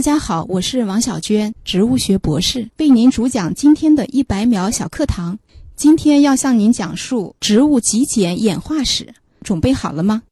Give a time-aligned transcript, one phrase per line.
[0.00, 5.38] 大家好，我是王小娟，植物学博士，为您主讲今天的一百秒小课堂。
[5.76, 9.12] 今天要向您讲述植物极简演化史，
[9.42, 10.22] 准备好了吗？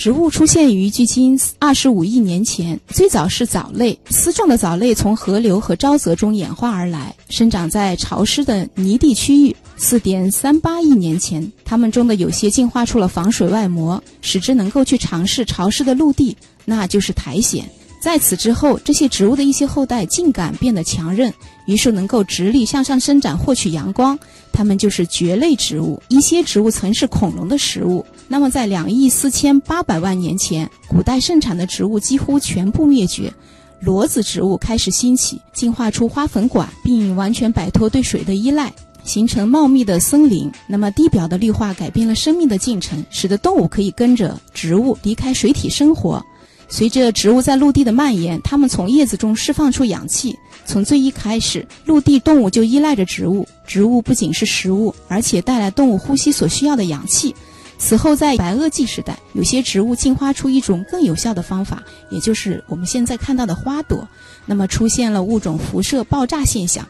[0.00, 9.54] 植物出现于距今二十五亿年前，最早是藻类，丝状的藻类从河流和沼泽中演化而来，生长在潮湿的泥地区域。
[9.76, 17.62] 四点三八亿年前，它们中的有些进化出了防水外膜，使之能够去尝试潮湿的陆地，那就是苔藓。
[18.00, 21.30] 在此之后，这些植物的一些后代茎秆变得强韧，
[21.66, 24.18] 于是能够直立向上伸展，获取阳光。
[24.50, 26.02] 它们就是蕨类植物。
[26.08, 28.02] 一些植物曾是恐龙的食物。
[28.32, 33.34] 那么，在两亿四千八百万年前，古代盛产的植物几乎全部灭绝，
[33.80, 38.72] 裸子植物开始兴起，进化出花粉管，并完全摆脱对水的依赖，
[39.02, 40.48] 形成茂密的森林。
[40.68, 46.24] 那么，地表的绿化改变了生命的进程，使得动物可以跟着植物离开水体生活。
[46.68, 50.38] 随着植物在陆地的蔓延，它们从叶子中释放出氧气。
[50.64, 53.44] 从最一开始，陆地动物就依赖着植物。
[53.66, 57.34] 植物不仅是食物，而且带来动物呼吸所需要的氧气。
[57.82, 64.06] 此后，在白垩纪时代，有些植物进化出一种更有效的方法，也就是我们现在看到的花朵。
[64.44, 66.86] 那么，出现了物种辐射爆炸现象，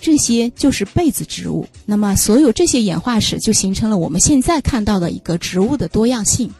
[0.00, 1.66] 这些就是被子植物。
[1.86, 6.52] 那么，所有这些演化史就形成了我们现在看到的一个植物的多样性。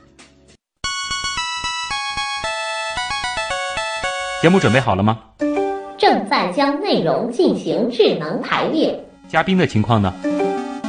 [4.41, 5.19] 节目准备好了吗？
[5.99, 8.99] 正在将内容进行智能排列。
[9.29, 10.15] 嘉宾的情况呢？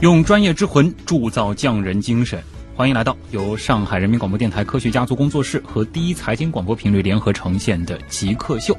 [0.00, 2.42] 用专业之魂铸造匠人精神。
[2.76, 8.76] 欢迎来到由上海人民广播电台科学家族工作室和第一财经广播频率联合呈现的极客秀。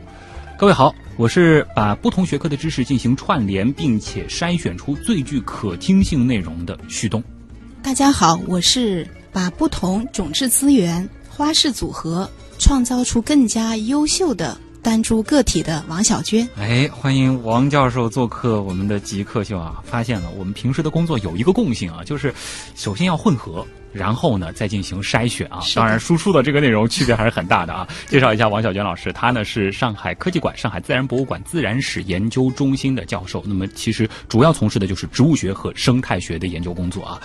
[0.58, 7.24] 各位好，我是把不同学科的知识进行串联，并且筛选出最具可听性内容的旭东。
[7.82, 14.58] 大家好，我是把不同种质资源、花式组合，创造出更加优秀的。
[14.86, 19.82] 单株个体的王小娟，哎，欢迎王教授做客我们的极客秀啊！
[19.84, 22.32] 发现了我们平时的工作有一个共性啊，就是
[22.76, 25.60] 首先要混合，然后呢再进行筛选啊。
[25.74, 27.88] 当然，输出的这个内容区别还是很大的啊。
[28.06, 33.44] 介绍一下王小娟老师，她呢是上海科技馆、上海自然博物馆自然史研究中心的教授。
[33.48, 37.20] 那么其实主要从事的就是植物学和生态学的研究工作啊。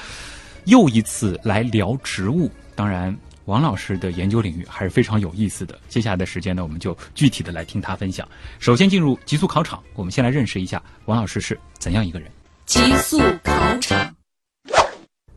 [0.65, 3.15] 又一次来聊植物，当然。
[3.51, 5.77] 王老师的研究领域还是非常有意思的。
[5.89, 8.27] 接下来的时间呢，我们就具体的来听他分享。
[8.61, 12.31] 首先进入极速考场，我们先来认识一下王老师是怎样一个人。
[12.65, 14.15] 极速考场，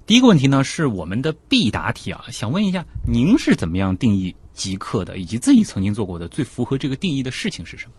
[0.05, 7.93] 第一个问题呢是我们的必答题啊，想问一下您是怎么样定义极客的，以及自己曾经做过的最符合这个定义的事情是什么？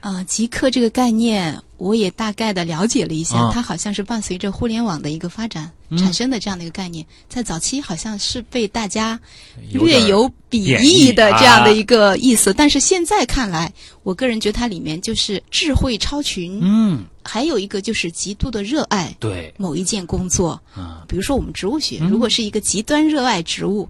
[0.00, 9.20] 啊，极客这个概念，我也大概的了解了一下，它好像是伴随着互联网的一个发展产生的这样的一个概念，在早期好像是被大家
[9.72, 13.70] 略有鄙夷的这样的一个意思，但是现在看来，
[14.02, 19.52] 我个人觉得它里面就是智慧超群，嗯，还有一个就是极度的热爱对。
[19.58, 23.86] 某一件工作，啊，比如说我们植物学，如果是一个极端热爱植物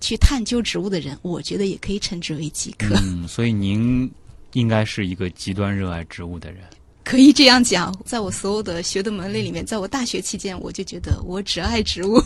[0.00, 2.96] 去探究植物的人，我觉得也可以称之为极客。
[3.04, 4.10] 嗯，所以您。
[4.52, 6.62] 应该是一个极端热爱植物的人，
[7.04, 7.94] 可以这样讲。
[8.04, 12.22] 在我所有的学的门类里面，在我大学期间，我就觉得我只爱植物。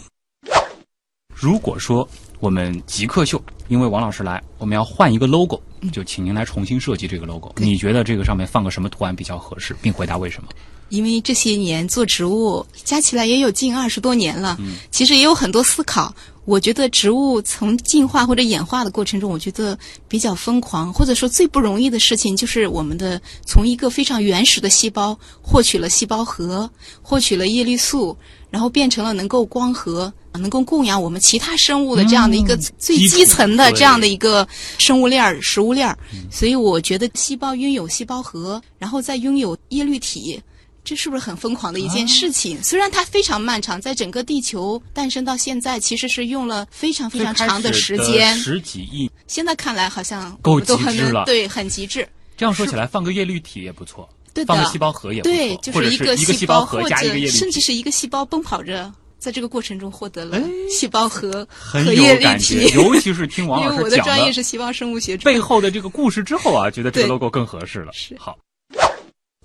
[1.35, 2.09] 如果说
[2.41, 5.61] 我们极客秀，因为王老师来，我们要换一个 logo，
[5.93, 7.53] 就请您来重新设计这个 logo。
[7.57, 10.49] 你觉得这个上面放个什么图案比较合适，并回答为什么？
[10.89, 14.57] 因为这些年做植物加起来也有近二十多年了，
[14.91, 16.15] 其实也有很多思考。
[16.47, 19.77] 我觉得植物从进化或者演化的过程中，我觉得
[20.09, 26.71] 比较疯狂，或者说最不容易的事情，就是我们的从一个非常原始的细胞获取了细胞核，
[27.03, 28.17] 获取了叶绿素，
[28.49, 34.47] 然后变成了能够光合、能够供养我们其他生物的这样的一个最基层的这样的一个
[34.79, 35.99] 生物链儿、食物链儿。
[36.31, 40.41] 所以我觉得细胞拥有细胞核，然后再拥有叶绿体。
[40.87, 42.63] 这是不是很疯狂的一件事情？
[42.63, 49.11] 虽然它非常漫长，在整个地球诞生到现在，其实是用了非常非常长的时间，十几亿。
[49.27, 52.09] 现在看来好像够极致了，对，很极致。
[52.37, 60.41] 这样说起来，放个叶绿体也不错，对放个细胞核也不错，对，就是一个细胞核加一个叶绿体，甚至是一个细胞奔跑着在这个过程中获得了
[60.71, 65.41] 细胞核和叶立有感觉体，，尤其是听王因为我老师讲的专业了是细胞生物学背。
[65.41, 67.91] 后的这个故事之后啊，觉得这个 logo 更合适了。
[67.93, 68.37] 是好，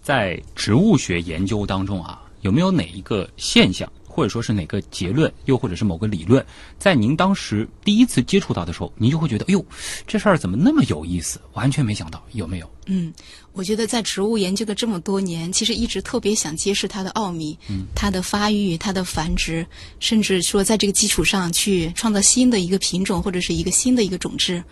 [0.01, 6.44] 在植物学研究当中啊，有没有哪一个现象，或者说是哪个结论，又或者是某个理论，
[6.80, 9.63] 在您当时第一次接触到的时候，您就会觉得，哎呦，
[10.07, 11.39] 这事儿怎么那么有意思？
[11.53, 12.69] 完全没想到，有没有？
[12.88, 13.13] 嗯，
[13.53, 17.57] 我觉得在植物研究的这么多年，其实一直特别想揭示它的奥秘，
[17.95, 19.65] 它的发育、它的繁殖，
[20.00, 24.63] 甚至说在这个基础上去创造新的一个品种或者是一个新的一个种质。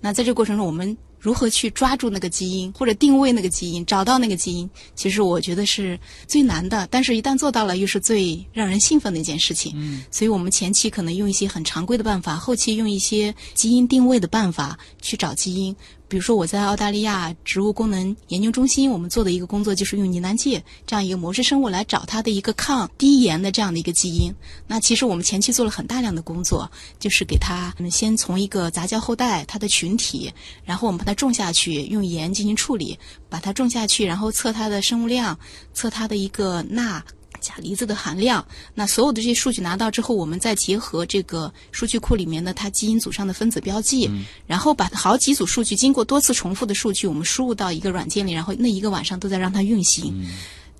[0.00, 6.86] 那在这个过程中，我们如何去抓住那个基因，或者定位那个基因，找到那个基因，其实我觉得是最难的。
[6.90, 9.72] 但是，一旦做到了，又是最让人兴奋的一件事情。
[9.76, 15.74] 嗯，所以我们前期可能用一些很常规的办法，后期用一些基因定位的办法去找基因。
[16.08, 24.32] 比如说，我在澳大利亚植物功能研究中心，我们做的一个工作就是用呢南芥这样一个模式生物来找它的一个抗低盐的这样的一个基因。
[24.66, 30.32] 那其实我们前期做了很大量的工作，就是给它嗯先从一个杂交后代它的群体，
[30.64, 32.96] 然后我们把它种下去，用盐进行处理，
[33.28, 35.36] 把它种下去，然后测它的生物量，
[35.74, 37.04] 测它的一个钠。
[37.40, 38.44] 钾离子的含量，
[38.74, 44.10] 那所有的这些数据拿到之后，我们再结合这个数据库里面的它基因组上的分子标记，
[44.46, 50.26] 然后把好几组数据经过多次重复的数据，我们输入到一个软件里，然后那一个晚上都在让它运行。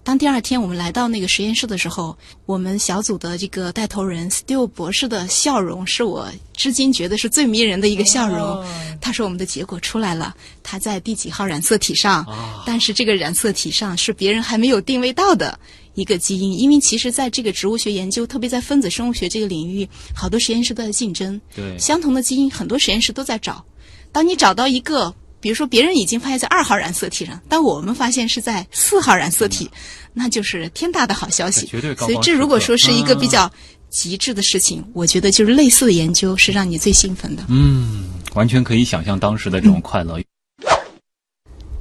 [0.03, 8.65] 当第二天我们来到那个实验室的时候，我们小组的这个带头人 Steele 博士的笑容是我至今觉得是最迷人的一个笑容。
[9.01, 10.33] 他说我们的结果出来了，
[10.63, 12.25] 它在第几号染色体上，
[12.65, 15.59] 但是这个染色体上是别人还没有定位到的
[15.97, 21.41] 一个基因，因为其实在这个植物学研究，特别在分子生物学这个领域，好多实验室都在竞争。
[21.55, 23.65] 对相同的基因，很多实验室都在找。
[24.13, 29.69] 当你找到一个，比如说别人已经发现在二号染色体上，但我们发现是在四号染色体，
[30.13, 31.67] 那就是天大的好消息。
[31.67, 33.51] 绝对高所以这如果说是一个比嗯较
[33.89, 37.45] 极致的事情，我觉得就是类似的研究是让你最兴奋的。
[37.49, 38.05] 嗯，
[38.35, 40.21] 完全可以想象当时的这种快乐。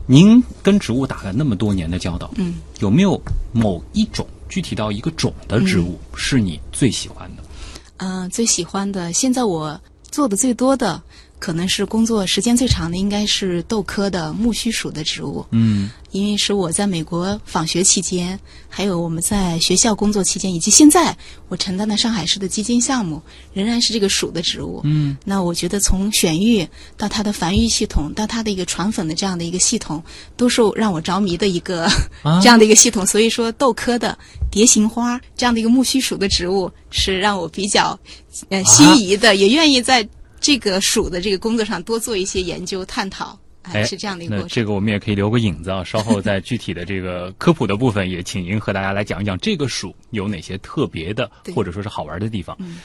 [0.06, 3.20] 您跟植物打了那么多年的交道，嗯，有没有
[3.52, 7.44] 某一种具体到一个种的植物是你最喜欢的？
[7.98, 9.80] 嗯、最喜欢的，现在我
[10.12, 11.02] 做的最多的，
[11.46, 15.46] 可能是工作时间最长的，应该是豆科的苜蓿属的植物。
[15.52, 18.40] 嗯因为是我在美国访学期间，
[18.70, 21.16] 还有我们在学校工作期间，以及现在
[21.50, 23.22] 我承担的上海市的基金项目，
[23.54, 24.82] 仍然是这个属的植物。
[24.86, 30.02] 嗯，那我觉得从选育到它的繁育系统，到它的一个传粉的这样的一个系统，
[30.36, 31.84] 都是让我着迷的一个、
[32.24, 33.06] 啊 这样的一个系统。
[33.06, 34.18] 所以说，豆科的
[34.50, 38.00] 蝶形花这样的一个苜蓿属的植物，是让我比较
[38.50, 40.08] 呃心仪的，也愿意在
[40.46, 43.36] 这个鼠的这个工作上多做一些研究探讨。
[43.64, 44.54] 哎，是这样的一个那过程。
[44.54, 52.56] 这个我们也可以留个影子啊，稍后在具体的这个科普的部分，也请您和大家来讲一讲这个鼠有哪些特别的或者说是好玩的地方。
[52.60, 52.78] 嗯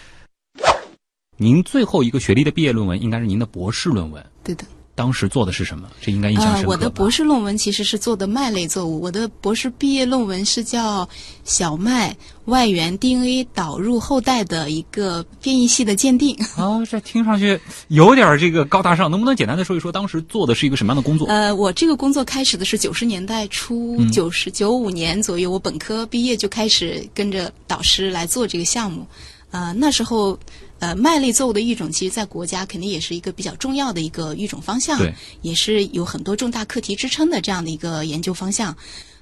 [1.37, 4.65] 您最后一个学历的毕业论文应该是您的博士论文，对的。
[5.01, 5.89] 当时做的是什么？
[5.99, 6.69] 这应该印象深刻吧、呃。
[6.69, 11.09] 我的博士论文其实是做的麦类作物，我的博士毕业论文是叫
[11.43, 12.15] 小麦
[12.45, 16.37] 外源 DNA 导入后代的一个变异系的鉴定。
[16.55, 17.59] 啊，这听上去
[17.89, 21.27] 有点这个高大上，能不能简单的说一说当时做的是一个什么样的工作？
[21.29, 29.07] 呃，我这个工作开始的是九十年代初，嗯九十九五年左右，我本科毕业就开始跟着导师来做这个项目。
[29.51, 30.39] 呃，那时候，
[30.81, 38.77] 呃，麦类作物的育种，其实在国家肯定也是一个比较重要的一个育种方向，对，也是有很多重大课题支撑的这样的一个研究方向。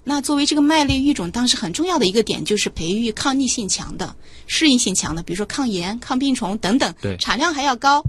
[0.04, 4.14] 那作为这个麦类育种，当时很重要的一个点就是培育抗逆性强的、
[4.46, 8.02] 适应性强的，比如说抗炎、抗病虫等等，对产量还要高。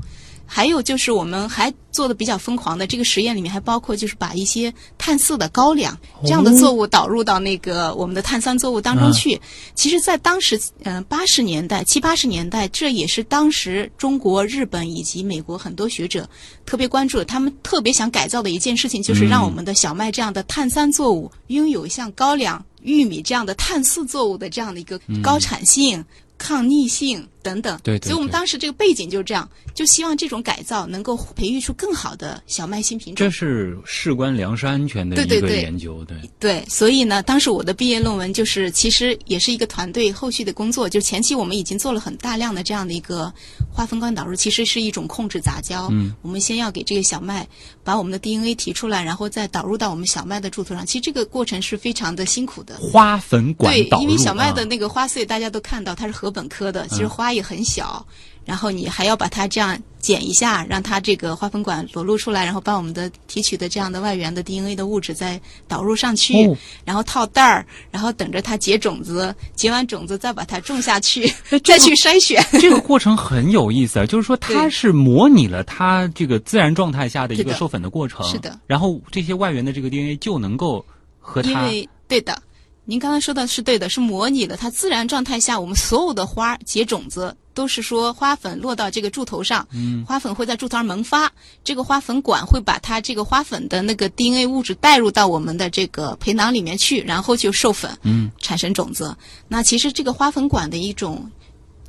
[0.52, 9.40] 还有就是我们还做的比较疯狂的，这个实验里面还包括就是把一些碳四的高粱这样的作物导入到那个我们的碳酸作物当中去。
[9.76, 16.28] 其实，在当时，嗯，八十年代、七八十年代，这也是当时中国、日本以及美国很多学者
[16.66, 17.26] 特别关注的。
[17.26, 26.04] 他们特别想改造的一件事情，就是让我们的小麦这样的碳酸作物拥有像高粱、玉米这样的碳四作物的这样的一个高产性。
[26.40, 33.26] 抗逆性等等，对对对所以我们当时这个背景就是这样，就希望这种改造能够培育出更好的小麦新品种。
[33.26, 33.30] 这。
[33.40, 35.40] 是事关粮食安全的一个对。
[35.40, 36.18] 对对研究，对。
[36.40, 43.34] 对，所以呢，当时我的毕业论文就是，其实也是一个团队后续的工作，就前期我们已经做了很大量的这样的一个
[43.72, 45.88] 花分光导入，其实是一种控制杂交。
[45.92, 47.48] 嗯，我们先要给这个小麦
[47.90, 50.86] 把我们的 DNA 提出来，然后再导入到我们小麦的柱头上。
[50.86, 52.76] 其实这个过程是非常的辛苦的。
[52.76, 58.06] 花粉管对因为小麦的啊那个花穗大家都看到它是禾本科的，其实花也很小，
[58.50, 72.44] 然后你还要把它这样剪一下，让它这个花粉管裸露出来，然后把我们的提取的这样的外源的 DNA 的物质再导入上去，哦然后套袋儿，然后等着它结种子，结完种子再把它种下去，这 再去筛选。
[72.60, 78.60] 这个过程很有意思啊，就是说 它是模拟了它这个自然状态下的一个授粉的过程，是的。
[78.66, 80.84] 然后这些外源的这个 DNA 就能够
[81.20, 82.42] 和它因为对的，
[82.90, 87.38] 您刚才说的是对的，是模拟的它自然状态下我们所有的花结种子。
[87.54, 91.30] 都是说花粉落到这个柱头上，嗯，花粉会在柱头上萌发，
[91.62, 99.16] 这个花粉管会把它这个花粉的那个 DNA 物质带入到我们的这个培囊里面去，然后就授粉，嗯，产生种子。
[99.48, 101.30] 那其实这个花粉管的一种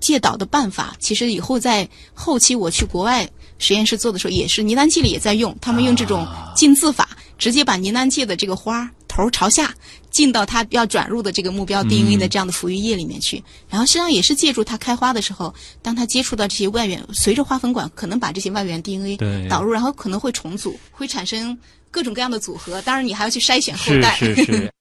[0.00, 3.26] 介导的办法，其实以后在后期我去国外
[3.58, 9.74] 实验室做的时候，也是呢喃剂里也在用，他们用这种浸渍法，直接把呢喃剂的这个花头朝下
[10.08, 15.52] 进到它要转入的这个目标 DNA 的这样的浮育液里面去，然后实际上也是借助它开花的时候，
[15.82, 19.16] 当它接触到这些外源，随着花粉管可能把这些外源 DNA
[19.48, 21.58] 导入，然后可能会重组，会产生
[21.90, 22.80] 各种各样的组合。
[22.82, 24.16] 当然，你还要去筛选后是代。
[24.16, 24.72] 是是。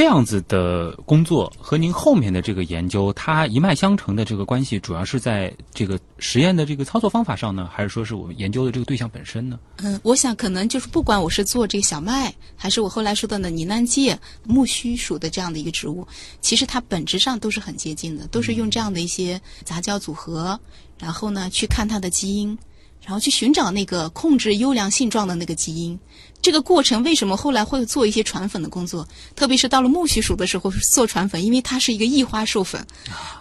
[0.00, 9.60] 这样子的工作和您后面的这个研究，它一脉相承的这个关系，主要是在这个实验的这个操作方法上呢，还是说是我们研究的这个对象本身呢？
[9.76, 16.08] 嗯，我想可能就是不管我是做这个小麦，还是我后来说到的呢呢喃芥、木蓿属的这样的一个植物，
[16.40, 20.58] 其实它本质上都是很接近的，都是用这样的一些杂交组合，
[20.98, 22.56] 然后呢去看它的基因，
[23.04, 25.98] 然后去寻找那个控制优良性状的那个基因。
[26.42, 29.06] 这个过程为什么后来会做一些传粉的工作？
[29.36, 32.82] 特别是到了苜蓿属的时候做传粉，因为它是一个异花授粉，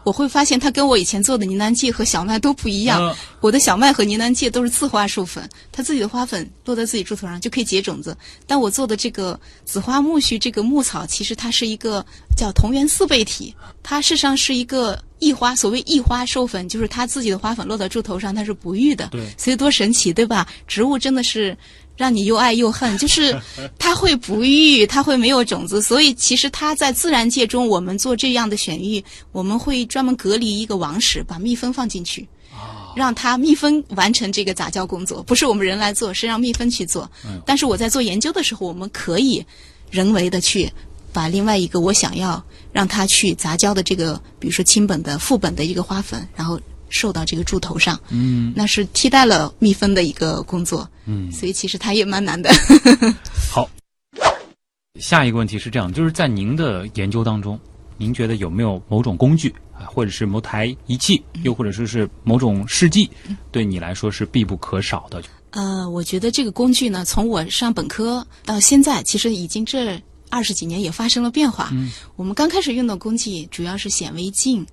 [0.03, 3.01] 我会发现它跟我以前做的呢喃芥和小麦都不一样。
[3.01, 8.17] 嗯我的小麦和呢喃芥都是自花授粉，它自己的花粉落在自己柱头上就可以结种子。
[8.45, 15.55] 但我做的这个紫花苜蓿这个牧草，其实它是一个叫同源四倍体，它事实上是一个异花。
[15.55, 19.07] 所谓异花授粉，就是它自己的花粉落到柱头上，它是不育的。
[19.11, 20.47] 对所以多神奇，对吧？
[20.67, 21.57] 植物真的是。
[21.99, 23.37] 让你又爱又恨， 就是
[23.77, 32.25] 它会不育，它会没有种子，所以其实它在自然界中，我们做这样的选育，我们会专门隔离一个王室，把蜜蜂放进去，
[32.95, 37.11] 让它蜜蜂完成这个杂交工作，不是我们人来做，是让蜜蜂去做。
[37.45, 39.45] 但是我在做研究的时候，我们可以
[39.91, 40.71] 人为的去
[41.11, 50.89] 把另外一个我想要让它去杂交的这个，比如说亲本的、副本的一个花粉，然后授到这个柱头上，嗯，那是替代了蜜蜂的一个工作。
[51.05, 52.51] 嗯， 所以其实它也蛮难的。
[53.51, 53.69] 好。
[54.99, 57.57] 下一个问题是这样，就是在您的研究当中，
[57.95, 63.09] 您觉得有没有某种工具啊，或者是某台仪器，又或者说是某种试剂，
[63.49, 65.23] 对你来说是必不可少的？
[65.51, 71.69] 呃，我觉得这个工具呢，从我上本科到现在，其实已经这二十几年也发生了变化。
[71.71, 74.65] 嗯，我们刚开始用的工具主要是显微镜，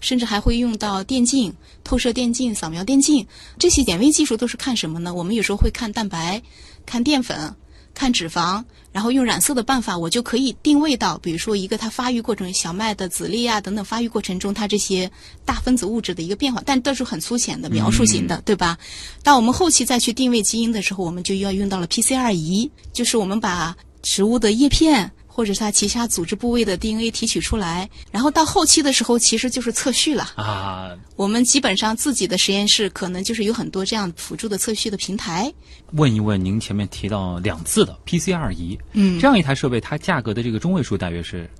[0.00, 3.26] 甚至还会用到电镜、透射电镜、扫描电镜。
[3.58, 5.14] 这些显微技术都是看什么呢？
[5.14, 6.42] 我们有时候会看蛋白、
[6.84, 7.54] 看淀粉、
[7.94, 15.10] 看脂肪，然后用染色的办法，我就可以定位到，比如说一个它发育过程，小麦的籽粒啊等等发育过程中，它这些
[15.44, 18.76] 大分子物质的一个变化，但都是很粗浅的描述型的，对吧？
[19.22, 25.10] 当我们后期再去定位基因的时候，我们就要用到了 PCR 仪，就是我们把植物的叶片。
[25.26, 30.30] 或者它其他组织部位的 DNA 提取出来，然后到后期的时候，其实就是测序了。
[30.36, 35.52] 啊，我们基本上自己的实验室可能就是有很多这样辅助的测序的平台。
[35.94, 41.50] 问一问您前面提到两次的 PCR 仪，嗯这样一台设备，它价格的这个中位数大约是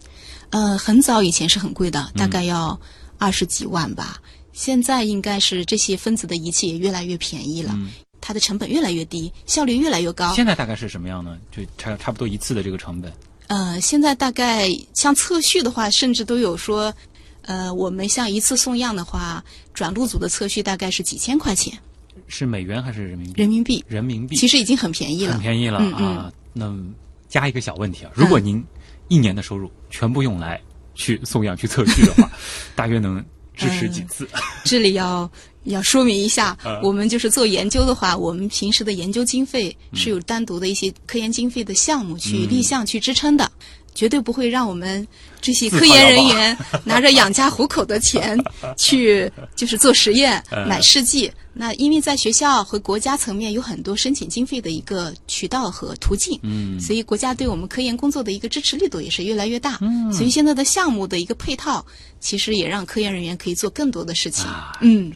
[0.50, 2.80] 呃，很早以前是很贵的，大概要
[3.18, 4.22] 二十几万吧。
[4.52, 7.76] 现在应该是这些分子的仪器也越来越便宜了，
[8.26, 10.32] 它的成本越来越低，效率越来越高。
[10.32, 11.36] 现在大概是什么样呢？
[11.52, 13.12] 就差差不多一次的这个成本。
[13.48, 16.90] 呃，现在大概像测序的话，甚至都有说，
[17.42, 21.78] 呃，我们像一次送样的话，转录组的测序大概是几千块钱
[22.26, 23.42] 是美元还是人民币？
[23.42, 25.34] 人民币，人民币其实已经很便宜了。
[25.34, 26.32] 很便宜了嗯啊。
[26.54, 26.74] 那
[27.28, 28.64] 加一个小问题啊，如果您
[29.08, 30.58] 一年的收入全部用来
[30.94, 32.30] 去送样、去测序的话，
[32.74, 33.22] 大约能
[33.54, 34.26] 支持几次？
[34.64, 35.30] 这里要
[35.64, 43.50] 要说明一下，嗯我们就是做研究的话，我们平时的研究经费是有单独的一些科研经费的项目去嗯立项去支撑的。
[43.96, 45.06] 绝对不会让我们
[45.40, 48.36] 这些科研人员拿着养家糊口的钱
[48.76, 51.30] 去，就是做实验、 嗯买试剂。
[51.52, 59.78] 那因为在学校和国家层面有很多申请经费的一个渠道和途径，嗯所以国家对我们科研工作的一个支持力度也是越来越大。
[59.80, 61.86] 嗯所以现在的项目的一个配套，
[62.18, 64.44] 其实也让科研人员可以做更多的事情。
[64.46, 65.12] 啊嗯。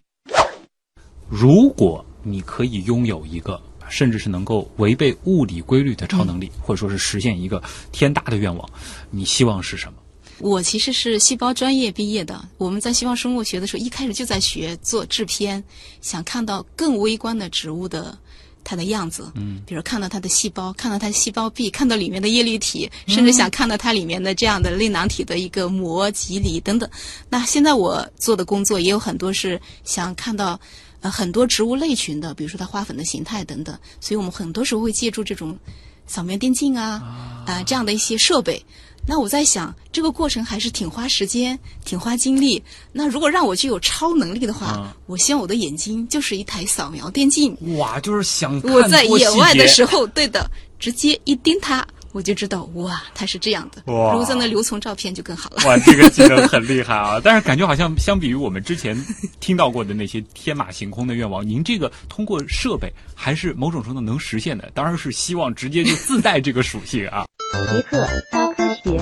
[1.29, 8.69] 如果你可以拥有一个，甚至是能够违背物理规律的超能力，或者说是实现一个天大的愿望，
[9.11, 9.95] 你希望是什么？
[10.41, 15.63] 我其实是细胞专业毕业的，我们在西方生物学的时候，一开始就在学做制片，
[16.01, 18.17] 想看到更微观的植物的
[18.63, 26.89] 它的样子，嗯，比如看到它的细胞，看到它的细胞壁，看到里面的叶绿体，甚至想看到它里面的这样的类囊体的一个膜、肌理等等。
[27.29, 30.61] 那现在我做的工作也有很多是想看到
[31.00, 35.59] 呃很多植物类群的，比如说它花粉的形态等等，所以我们很多时候会借助这种
[36.07, 38.64] 扫描电镜啊啊、这样的一些设备。
[39.07, 42.62] 那我在想，这个过程还是挺花时间、挺花精力。
[42.93, 47.57] 那如果让我具有超能力的话，啊我希望我的眼睛就是一台扫描电镜。
[47.78, 51.87] 哇，就是想看我在野外的时候，对的，直接一盯它，
[52.19, 53.81] 我就知道哇，他是这样的。
[53.93, 55.63] 哇如果在那留存照片就更好了。
[55.65, 57.21] 哇，这个技能很厉害啊！
[57.23, 59.01] 但是感觉好像相比于我们之前
[59.39, 64.69] 听到过的那些天马行空的愿望，您这个通过设备还是某种程度能实现的。
[64.75, 67.25] 当然是希望直接就自带这个属性啊！
[67.71, 68.99] 极客高科学。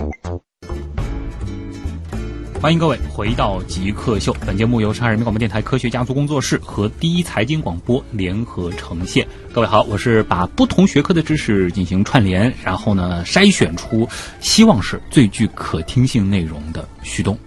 [2.61, 9.27] 欢迎各位回到极客秀，本节目由上海人民广播电台科学家族工作室和第一财经广播联合呈现。
[9.53, 14.09] 各位好，我是把不同学科的知识进行串联，然后呢筛选出
[14.41, 17.39] 希望是最具可听性内容的旭东。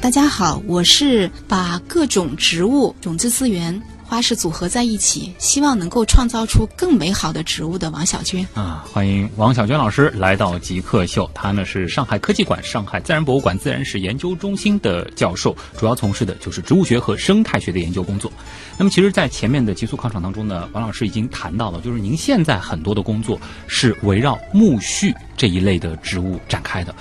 [0.00, 3.80] 大家好，我是把各种植物种子资源
[4.12, 8.46] 花式组合在一起，希望能够创造出更美好的植物的王小娟。
[8.52, 11.30] 啊，欢迎王小娟老师来到极客秀。
[11.32, 18.30] 她呢是上海科技馆、上海自然博物馆自然史研究中心的教授，主要从事的就是植物学和生态学的研究工作。
[18.76, 26.94] 那么，其实，在前面的极速考场当中呢，王老师已经谈到了，就是您现在很多的工作是围绕苜蓿这一类的植物展开的。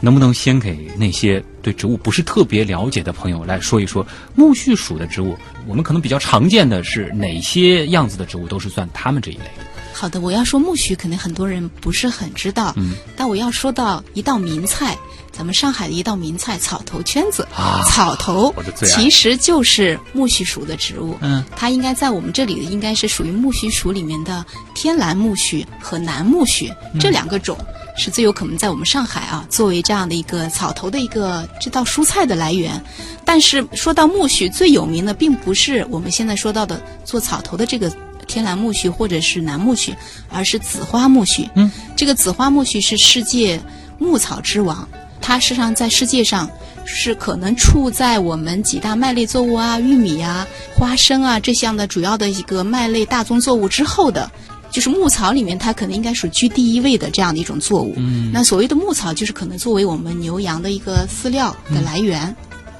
[0.00, 5.36] 能不能先给那些对植物不是特别了解的朋友来说一说苜蓿属的植物？
[5.66, 9.64] 我们可能比较常见的是哪些样子的植物都是算它们这一类的？
[9.94, 14.98] 好的，我要说苜蓿，可能很多人不是很知道，嗯，但我要说到一道名菜，
[15.30, 17.46] 咱们上海的一道名菜——草头圈子。
[17.54, 27.56] 啊草头其实就是苜蓿属的植物，嗯，它应该在我们这里应该是属于苜蓿属里面的天蓝苜蓿和南苜蓿、嗯这两个种。
[27.96, 32.82] 是最有可能在我们上海啊，作为这样的一个草头的一个这道蔬菜的来源。
[33.24, 37.90] 但是说到苜蓿，最有名的并不是我们现在说到的做草头的这个
[38.26, 39.94] 天蓝苜蓿或者是南苜蓿，
[40.28, 41.48] 而是紫花苜蓿。
[41.54, 43.60] 嗯，这个紫花苜蓿是世界
[43.98, 44.86] 牧草之王，
[45.20, 46.50] 它实际上在世界上
[46.84, 54.30] 是可能处在我们几大麦类作物啊、玉米啊、花生啊这项的主要的一个麦类大宗作物之后的。
[54.74, 57.94] 就是牧草里面，它可能应该属居第一位的这样的一种作物。
[57.96, 62.34] 嗯那所谓的牧草，就是可能作为我们牛羊的一个饲料的来源。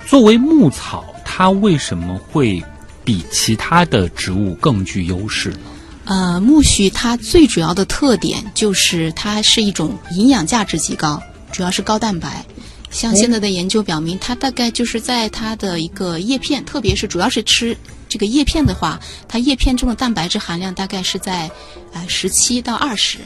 [0.05, 2.61] 作为牧草，它为什么会
[3.05, 5.59] 比其他的植物更具优势呢？
[6.07, 12.45] 呃，苜蓿它最主要的特点就是它是一种营养价值极高，主要是高蛋白。
[12.91, 17.77] 像现在的研究表明，它大概就是在它的一个叶片，特别是主要是吃
[18.15, 21.51] 这个叶片的话，它叶片中的蛋白质含量大概是在
[21.93, 23.19] 呃十七到二十。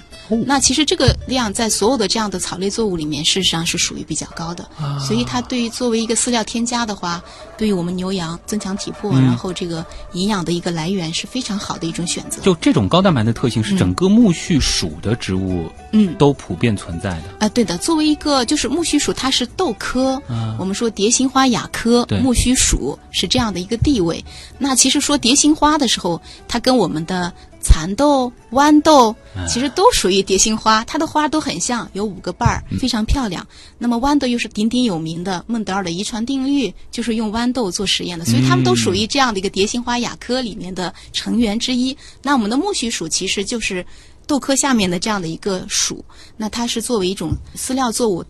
[0.46, 4.66] 那其实这个量在所有的这样的草类作物里面，事实上是属于比较高的。
[4.98, 7.22] 所以它对于作为一个饲料添加的话，
[7.58, 12.40] 对于我们牛羊增强体魄，嗯然后这个营养的一个来源是非常好的一种选择。
[12.40, 17.24] 就这种高蛋白的特性，是整个苜蓿属的植物嗯都普遍存在的。
[17.40, 24.24] 啊，对的，作为一个就是苜蓿属，它是豆科，啊我们说蝶形花亚科对苜蓿属是这样的一个地位。
[24.58, 29.14] 那其实说蝶形花的时候，它跟我们的蚕豆、豌豆
[29.48, 33.46] 其实都属于蝶形花，它的花都很像，有五个瓣儿，非常漂亮。
[33.76, 41.94] 那么豌豆又是鼎鼎有名的孟德尔的遗传定律，就是用豌豆做实验的，所以它们都属于这样的一个蝶形花亚科里面的成员之一。
[42.22, 43.84] 那我们的苜蓿属其实就是
[44.26, 46.04] 豆科下面的这样的一个属，
[46.36, 48.24] 那它是作为一种饲料作物。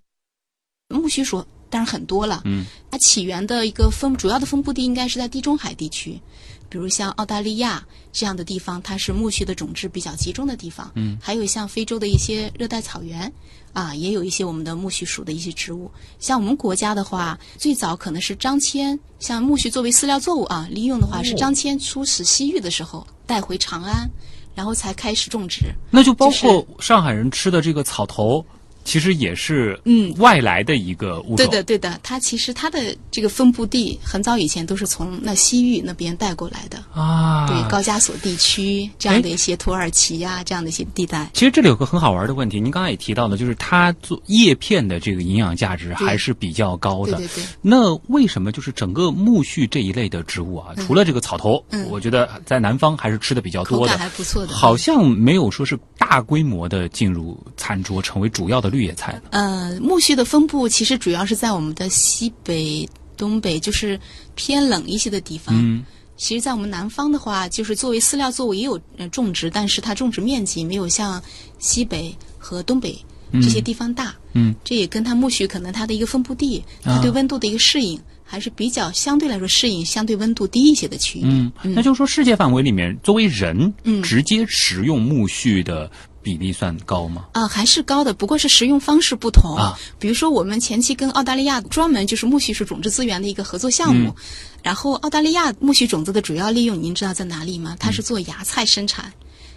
[0.88, 6.20] 苜蓿属当然很多了，嗯，它起源的一个分主要的分布地应该是在地中海地区，
[6.68, 10.90] 比如像澳大利亚这样的地方，它是苜蓿的种质比较集中的地方。
[10.94, 13.32] 嗯，还有像非洲的一些热带草原，
[13.72, 15.90] 啊，也有一些我们的苜蓿属的一些植物。
[16.18, 24.08] 像我们国家的话，最早可能是张骞，像苜蓿作为饲料作物啊，利用的话是张骞出使西域的时候带回长安，
[24.54, 25.66] 然后才开始种植。
[25.90, 28.44] 那就包括上海人吃的这个草头，
[28.88, 31.36] 其实也是嗯外来的一个物种。
[31.36, 41.30] 对的，对的，它其实它的这个分布地很早以前都是从那西域那边带过来的，啊，对高加索地区这样的一些土耳其呀、这样的一些地带。
[41.34, 47.18] 其实这里有个很好玩的问题，您刚才也提到了，就是它做叶片的这个营养价值还是比较高的。
[47.18, 54.54] 对对对，那为什么就是整个苜蓿这一类的植物啊，除了这个草头，嗯我觉得在南方还是吃的比较多的，还不错的。
[54.54, 59.22] 好像没有说是大规模的进入餐桌成为主要的和绿叶菜呢？
[59.30, 63.98] 呃，苜蓿的分布其实主要是在我们的西北、东北，就是
[64.34, 65.54] 偏冷一些的地方。
[65.56, 65.84] 嗯
[66.20, 71.22] 其实，在我们南方的话，就是作为饲料作物也有呃种植，但是它种植面积没有像
[71.60, 72.98] 西北和东北
[73.34, 74.12] 这些地方大。
[74.32, 81.22] 嗯，这也跟它苜蓿可能它的一个分布地，它啊对温度的一个适应，还是比较相对来说适应相对温度低一些的区域。
[81.24, 85.88] 嗯，那就是说世界范围里面，作为人嗯直接食用苜蓿的
[86.28, 87.24] 比例算高吗？
[87.32, 89.56] 啊、还是高的，不过是食用方式不同。
[89.56, 94.14] 啊比如说，我们前期跟澳大利亚专门就是苜蓿是种植资源的一个合作项目，嗯
[94.62, 97.76] 然后澳大利亚苜蓿种子的主要利用，您知道在哪里吗？
[97.80, 99.10] 它是做芽菜生产，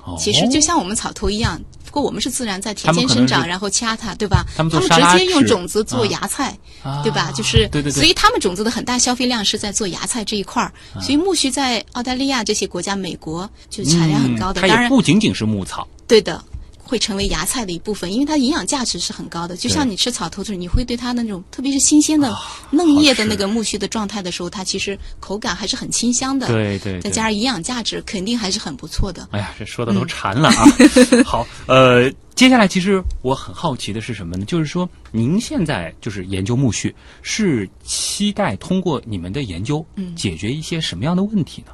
[0.05, 4.45] 哦其实就像我们草头一样，不过我们是自然在田间生长，然后掐它，对吧？
[4.55, 6.57] 他们做直接用种子做啊芽菜。
[6.83, 7.31] 啊对吧？
[7.31, 14.61] 就是对对对，所以他们种子的很大消费量是在做芽菜这一块儿，啊所以苜蓿在澳大利亚这些国家，美国就产量很高的。
[14.61, 16.43] 当然，不仅仅是牧草，对的，
[16.91, 19.55] 会成为芽菜的一部分，因为它营养价值是很高的。
[19.55, 22.37] 就像你吃草头的时候，你会对它那种特别是新鲜的
[22.69, 26.47] 嫩叶的那个苜蓿的状态的时候，它其实口感还是很清香的。
[26.47, 26.99] 对对对。
[26.99, 29.29] 再加上营养价值，肯定还是很不错的。
[29.31, 30.65] 哎呀，这说的嗯都馋了啊！
[31.25, 34.43] 好，呃，接下来其实我很好奇的是什么呢？
[34.43, 41.71] 就是说，您现在就是研究苜蓿，是期待通过你们的研究，嗯解决一些什么样的问题呢？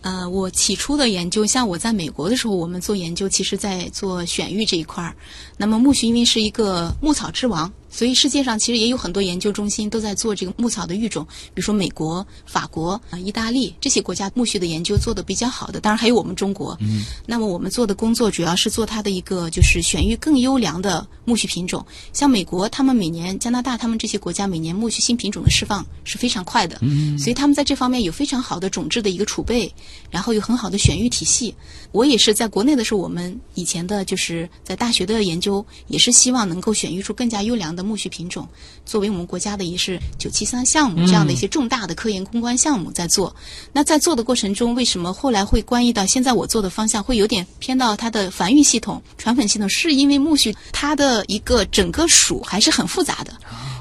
[0.00, 5.14] 呃，我起初的研究，像我在美国的时候，我们做研究，其实在做选育这一块儿。
[5.56, 11.24] 那么苜蓿因为是一个牧草之王，所以世界上其实也有很多研究中心都在做这个牧草的育种，
[11.54, 16.76] 比如说美国、法国、啊、意大利这些国家苜蓿的研究做的比较好的，当然还有我们中国。
[16.80, 21.84] 嗯，那么我们做的工作主要是做它的一个就是选育更优良的苜蓿品种。
[22.12, 29.72] 像美国，他们每年加拿大他们这些国家每年苜蓿新品种的释放是非常快的，嗯，所以他们在这方面有非常好的种质的一个储备，
[30.10, 31.54] 然后有很好的选育体系。
[31.92, 38.46] 我也是在国内的时候，我们以前的就是在大学的研究，也是希望能够选育出更加优良的苜蓿品种，
[38.84, 43.34] 作为我们国家的也是九七三项目这样的一些重大的科研攻关项目在做。
[43.72, 49.68] 那在做的过程中，为什么后来会关系到现在我做的方向会有点偏到它的繁育系统、传粉系统？
[49.68, 53.32] 是因为苜蓿它的一个整个属还是很复杂的，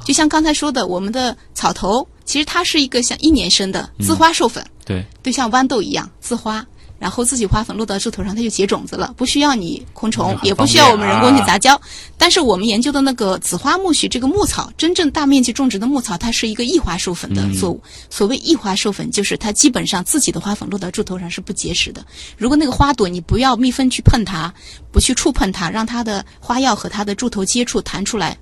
[0.05, 4.63] 就像刚才说的，我们的草头其实它是一个像一年生的自花授粉。
[4.85, 6.65] 对，就像豌豆一样自花，
[6.99, 11.79] 然后自己花粉落到枝头上，它就结种子了，不需要你昆虫，也不需要我们人工去杂交。
[12.17, 17.81] 但是我们研究的那个紫花苜蓿这个牧草，真正大面积种植的牧草，它是一个异花授粉的作物。
[18.09, 22.03] 所谓异花授粉，就是它基本上自己的花粉落到柱头上是不结实的。
[22.37, 24.53] 如果那个花朵你不要蜜蜂去碰它，
[24.91, 28.37] 不去触碰它，让它的花药和它的柱头接触弹出来。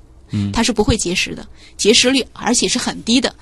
[0.54, 3.34] 它是不会结实的，结实率而且是很低的。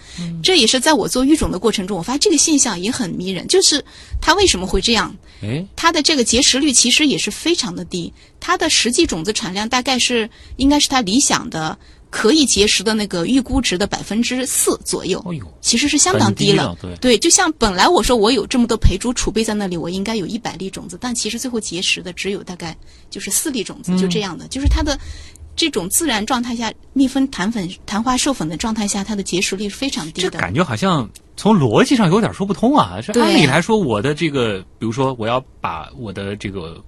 [0.41, 3.83] 这也是在我做育种的过程中，我发现这个现象也很迷人，就是
[4.21, 5.15] 它为什么会这样？
[5.41, 11.77] 哎，它的这个结实率其实也是非常的低，它的实际种子产量大概是应该是它理想的
[12.09, 15.23] 可以结实的那个预估值的百分之四左右。
[15.61, 17.17] 其实是相当低了，低了对。
[17.17, 22.77] 就像本来我说我有这么多培株储备在那里，我应该有一百粒种子，但其实最后结实的只有大概
[23.09, 24.97] 就是四粒种子，就这样的，就是它的
[25.55, 30.29] 这种自然状态下，蜜蜂弹粉、弹花授粉的状态下，它的结实率是非常低的。
[30.29, 32.99] 这感觉好像从逻辑上有点说不通啊！
[33.01, 36.83] 是按理来说，我的这个，比如说我要把我的这个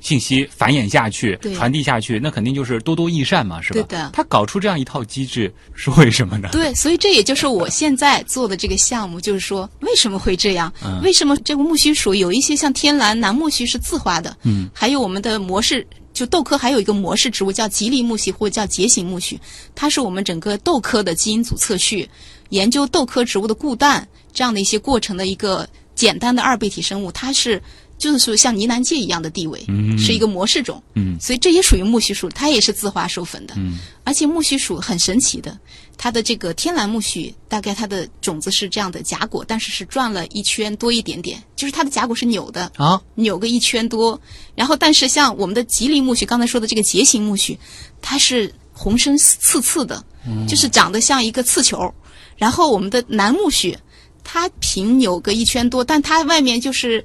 [0.00, 3.74] 信息繁衍下去、传递下去，那肯定就是多多益善嘛，是吧？
[3.74, 6.48] 对的他搞出这样一套机制是为什么呢？
[6.52, 10.72] 对，所以这也就是我现在做的这个项目，就是说为什么会这样？
[10.82, 14.36] 嗯为什么这个苜蓿属有一些像天蓝、蓝木须是自花的？
[14.42, 15.86] 嗯，还有我们的模式，
[16.20, 19.38] 就豆科还有一个模式植物叫吉利苜蓿或者叫节形苜蓿，
[19.74, 22.06] 它是我们整个豆科的基因组测序，
[22.50, 27.62] 研究豆科植物的固氮这样的一些过程的一个简单的二倍体生物，它是。
[27.96, 35.54] 就是说像呢喃芥一样的地位，嗯是一个模式种，嗯所以这也属于苜蓿属，它也是自花授粉的，嗯而且苜蓿属很神奇的，
[36.02, 44.18] 它的这个天蓝苜蓿，大概它的种子是这样的荚果，但是是转了一圈多一点点，就是它的荚果是扭的，啊，扭个一圈多。
[44.54, 47.58] 然后，但是像我们的吉林苜蓿，刚才说的这个节形苜蓿，
[48.00, 50.02] 它是红身刺刺的，
[50.48, 51.92] 就是长得像一个刺球。
[52.38, 53.76] 然后我们的南苜蓿，
[54.24, 57.04] 它平扭个一圈多，但它外面就是。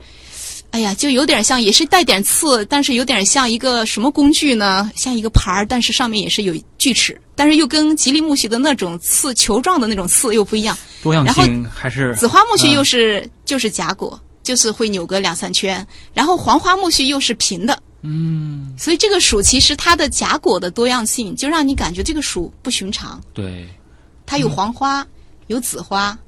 [0.75, 4.91] 哎呀，就有点像，也是带点刺，但是有点像一个什么工具呢？
[4.93, 10.77] 像一个盘儿，但是上面也是有锯齿，但是又跟吉利苜蓿的那种刺球状的那种刺又不一样。
[11.01, 23.23] 多样性还是紫花苜蓿嗯又是、就是荚果，就是会扭个两三圈，然后黄花苜蓿又是平的，嗯，所以这个属其实它的荚果的多样性，就让你感觉这个属不寻常。
[23.33, 23.65] 对，
[24.25, 25.07] 它有黄花，
[25.47, 26.19] 有紫花，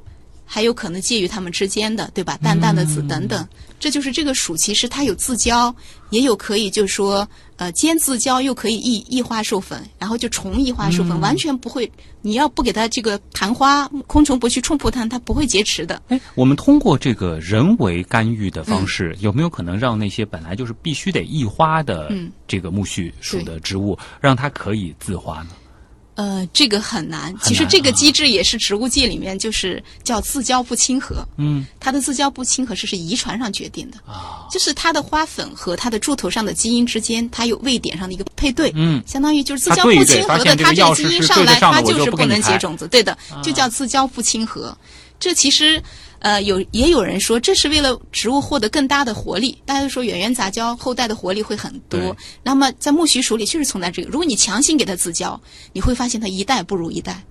[0.49, 2.37] 还有可能介于它们之间的，对吧？
[2.41, 3.45] 淡淡的紫等等，
[3.79, 5.75] 这就是这个属其实它有自交，
[6.09, 11.91] 也有可以就是说呃兼自交，又可以异异花授粉，然后就重异花授粉，完全不会。
[12.21, 16.01] 你要不给它这个昙花，昆虫不去冲破它，它不会结持的。
[16.07, 22.11] 哎，我们通过这个人为干预的方式，有没有可能让那些本来就是必须得异花的
[22.47, 25.49] 这个苜蓿属的植物，让它可以自花呢？
[26.17, 27.31] 呃，这个很难。
[27.43, 31.23] 其实这个机制也是植物界里面就是叫自交不亲和。
[31.37, 33.97] 嗯，它的自交不亲和是是遗传上决定的。
[34.11, 38.73] 啊，就是它的花粉和它的柱头上的基因之间，它有位点上的一个配对。
[38.75, 42.87] 嗯，相当于就是自交不亲和的，它这个基因上来，它就是不能结种子。
[42.87, 44.75] 对的，就叫自交不亲和。
[45.19, 45.79] 这其实。
[46.19, 49.57] 呃，有也有人说，这是为了植物获得更大的活力。
[49.65, 52.15] 大家都说远缘杂交后代的活力会很多。
[52.43, 54.09] 那么在苜蓿属里确实存在这个。
[54.09, 55.39] 如果你强行给它自交，
[55.73, 57.23] 你会发现它一代不如一代，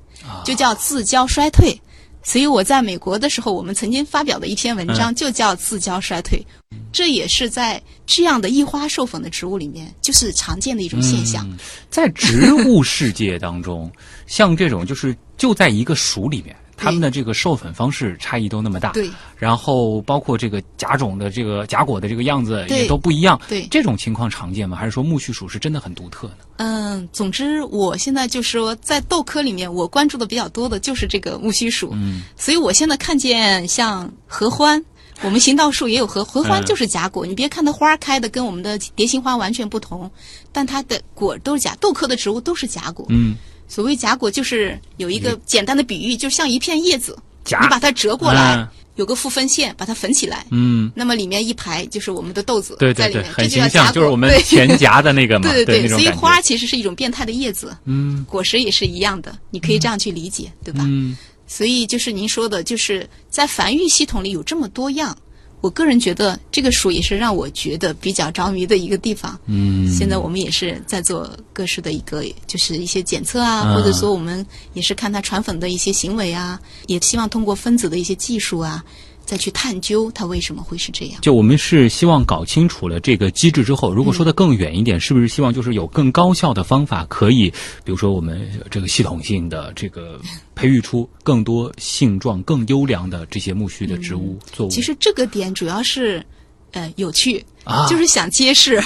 [0.45, 1.79] 就叫自交衰退。
[2.23, 6.45] 所以我在美国的时候，我们曾经发表的一篇文章就叫自交衰退。
[6.93, 11.49] 这也是在这样的异花授粉的植物里面，就是常见的一种现象。
[11.89, 13.89] 在植物世界当中，
[14.27, 16.57] 像这种就是就在一个属里面。
[16.77, 24.77] 他们的这个授粉方式差异都那么大，对，然后包括这个甲种的这个甲果的这个样子也都不一样，对，这种情况常见吗？
[24.77, 26.35] 还是说苜蓿属是真的很独特呢？
[26.59, 34.85] 嗯，总之我现在就是说，在豆科里面，我关注的比较多的就是这个苜蓿属，嗯，所以我现在看见像合欢，
[35.23, 37.25] 我们行道树也有合合欢，就是甲果。
[37.25, 40.11] 你别看它花开的跟我们的蝶形花完全不同，
[40.53, 43.35] 但它的果都是甲，豆科的植物都是甲果，嗯。
[43.69, 60.85] 所谓荚果，就是有一个简单的比喻，就像一片叶子，你把它折过来，有个复分线，把它缝起来，嗯，那么里面一排就是我们的豆子，对对对，很形象，就是我们甜夹的那个嘛， 对对对，所以花其实是一种变态的叶子，嗯，果实也是一样的，你可以这样去理解，对吧？
[60.87, 65.17] 嗯，所以就是您说的，就是在繁育系统里有这么多样。
[65.61, 69.39] 我个人觉得这个书也是让我觉得比较着迷的一个地方。
[69.47, 78.85] 嗯，现在我们也是在做各式的一个，就是一些检测啊，或者说我们也是看它传粉的一些行为啊，也希望通过分子的一些技术啊。
[79.27, 81.21] 再去探究它为什么会是这样。
[81.21, 87.51] 就我们是希望搞清楚了这个机制之后，如果说的更远一点，是不是希望就是有更高效的方法，可以
[87.85, 90.19] 比如说我们这个系统性的这个
[90.55, 94.71] 培育出更多性状更优良的这些苜蓿的植物作物？
[94.71, 96.25] 其实这个点主要是
[96.71, 97.45] 呃有趣，
[97.91, 98.81] 就是想揭示，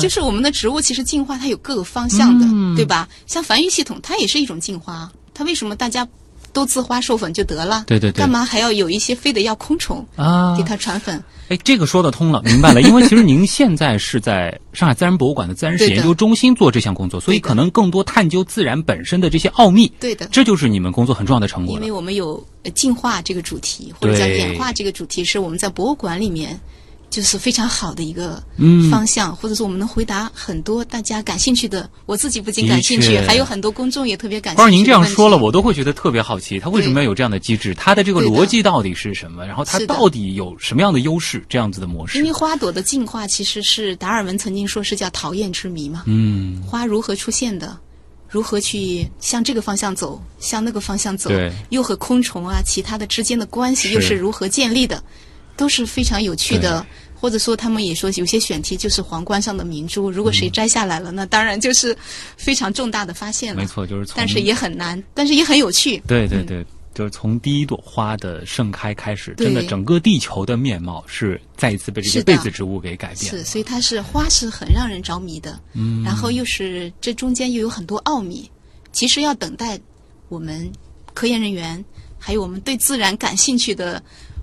[0.00, 2.46] 就是我们的植物其实进化它有各个方向的，
[2.76, 3.08] 对吧？
[3.26, 6.06] 像繁育系统它也是一种进化，它为什么大家？
[6.52, 11.22] 都自花授粉就得了，对对对，干嘛还要有一些非得要昆虫啊给它传粉？
[11.48, 12.82] 哎，这个说得通了，明白了。
[12.82, 19.90] 因为其实您现在是在上海自然博物馆的自然史研究中心做这项工作，所以可能更多探究自然本身的这些奥秘。
[19.98, 21.74] 对的，这就是你们工作很重要的成果。
[21.74, 26.60] 因为我们有进化这个主题，或者叫演化这个主题，是我们在博物馆里面。
[27.10, 28.42] 就是非常好的一个
[28.90, 31.88] 方向，或者说我们能回答很多大家感兴趣的。
[32.06, 34.62] 我自己不仅感兴趣，还有很多公众也特别感兴趣。
[34.62, 37.74] 不是您这样说了，我都会觉得特别好奇，它为什么要有这样的机制？
[37.74, 39.46] 它的这个逻辑到底是什么？
[39.46, 41.44] 然后它到底有什么样的优势？
[41.48, 42.18] 这样子的模式？
[42.18, 46.02] 因为花朵的进化其实是达尔文曾经说是叫讨厌之谜嘛。
[46.06, 47.76] 嗯，花如何出现的？
[48.28, 50.22] 如何去向这个方向走？
[50.38, 51.30] 向那个方向走？
[51.30, 55.02] 对，又和昆虫啊其他的之间的关系又是如何建立的？
[55.58, 56.86] 都是非常有趣的，
[57.20, 61.94] 或者说他们也说有些选题就是皇冠上的明珠，如果谁摘下来了，那当然就是
[62.36, 63.60] 非常重大的发现了。
[63.60, 66.00] 没错，就是从，但是也很难，但是也很有趣。
[66.06, 73.28] 对对对，就是从第一朵花的盛开开始，真的整个地球的面貌是再一次被这些被子植物给改变。
[73.28, 78.48] 是，所以它是花是很让人着迷的，嗯，然后又是这中间又有很多奥秘，
[78.92, 79.76] 其实要等待
[80.28, 80.70] 我们
[81.14, 81.84] 科研人员
[82.16, 84.00] 还有我们对自然感兴趣的。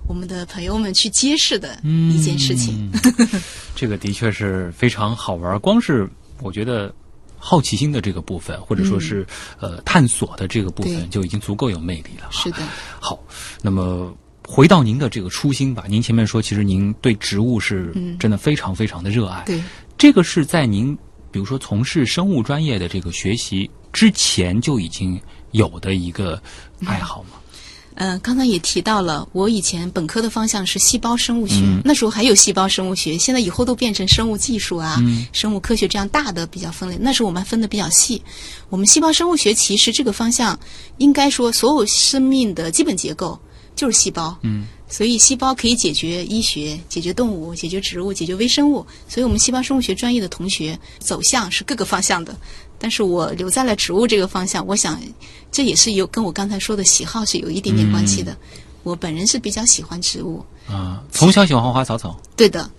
[0.08, 2.90] 我们的朋友们去揭示的一件事情，
[3.74, 5.58] 这个的确是非常好玩。
[5.58, 6.08] 光是
[6.40, 6.94] 我觉得
[7.38, 9.26] 好奇心的这个部分，或者说是
[9.60, 12.28] 呃探索的这个部分，就已经足够有魅力了。
[12.30, 12.58] 是的。
[13.00, 13.18] 好，
[13.62, 14.16] 那么
[14.46, 15.84] 回到您的这个初心吧。
[15.88, 19.42] 您前面说，其实您对植物是真的非常非常的热爱。
[19.44, 19.62] 对，
[19.98, 20.96] 这个是在您
[21.30, 26.40] 比如说从事生物专业的这个学习之前就已经有的一个
[26.84, 27.30] 爱好吗？
[27.34, 27.40] 嗯，
[28.22, 36.98] 刚才也提到了，我以前本科的方向是细胞生物学，那时候还有细胞生物学，现在以后都变成生物技术啊、生物科学这样大的比较分类。
[37.00, 38.22] 那时候我们分的比较细。
[38.68, 40.58] 我们细胞生物学其实这个方向，
[40.98, 43.38] 应该说所有生命的基本结构
[43.74, 44.36] 就是细胞。
[44.42, 48.86] 嗯，所以细胞可以解决医学、解决动物、解决植物、解决微生物。
[49.08, 52.36] 所以我们细胞生物学专业的同学走向是各个方向的。
[52.86, 55.02] 但是我留在了植物这个方向，我想
[55.50, 58.36] 这也是有跟我刚才说的喜好是有一点点关系的。
[58.84, 62.70] 我本人是比较喜欢植物，啊，从小喜欢花花草草，对的。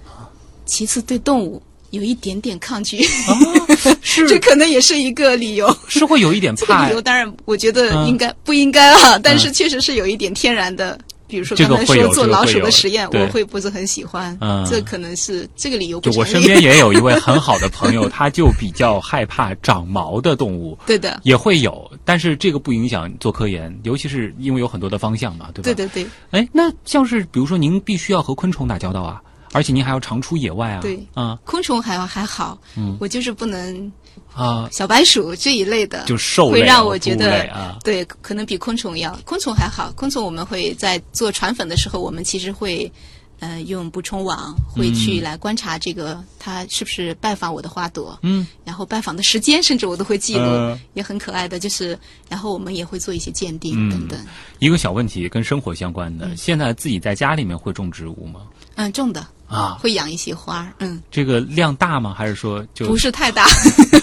[0.66, 3.04] 其次对动物有一点点抗拒，
[4.02, 5.78] 是这可能也是一个理由。
[5.90, 6.94] 是会有一点怕 这个理。
[6.94, 10.98] 由当然，我觉得嗯应该、不应该啊，但是确实是有一点天然的。
[11.28, 14.36] 比如说这个刚才说做老鼠的实验，对我会不是很喜欢。
[14.42, 25.64] 嗯这可能是这个理由不就我身边也有一位 很好的朋友， 他就比较害怕长毛的动物， 对的，也会有，但是这个不影响做科研，尤其是因为有很多的方向嘛，对吧？
[25.64, 29.22] 对对对，哎，那像是比如说您必须要和昆虫打交道啊，
[29.54, 33.92] 而且您还要常出野外啊，对啊昆虫还还好，嗯我就是不能
[34.34, 39.92] 啊，小白鼠这一类的，就兽会让我觉得啊，对，可能比昆虫要，昆虫还好。
[39.96, 42.92] 昆虫我们会在做传粉的时候，我们其实会，
[43.40, 51.60] 呃，用捕虫网会去来观察这个它是不是拜访我的花朵，嗯，然后拜访的时间，甚至我都会记录，嗯也很可爱的。
[51.60, 54.20] 就是，然后我们也会做一些鉴定、嗯等等。
[54.60, 58.42] 一个小问题跟生活相关的，现在自己在家里面会种植物吗？
[58.76, 62.14] 嗯，种的啊，会养一些花儿，嗯，这个量大吗？
[62.18, 63.46] 还是说就不是太大。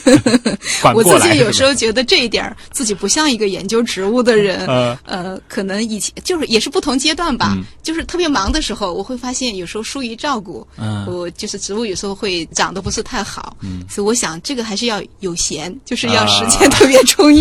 [0.95, 1.03] 我？
[1.05, 4.67] 自己有时候候觉得这一点儿自己不像一个研究植物的人。
[4.69, 13.57] 呃呃，可能以前就是也是不同阶段吧，嗯就是特别忙的时候，我会发现有时候疏于照顾，嗯我就是植物有时候会长得不是太好，
[13.89, 17.41] 所以我想这个还是要有闲，就是要时间特别充裕。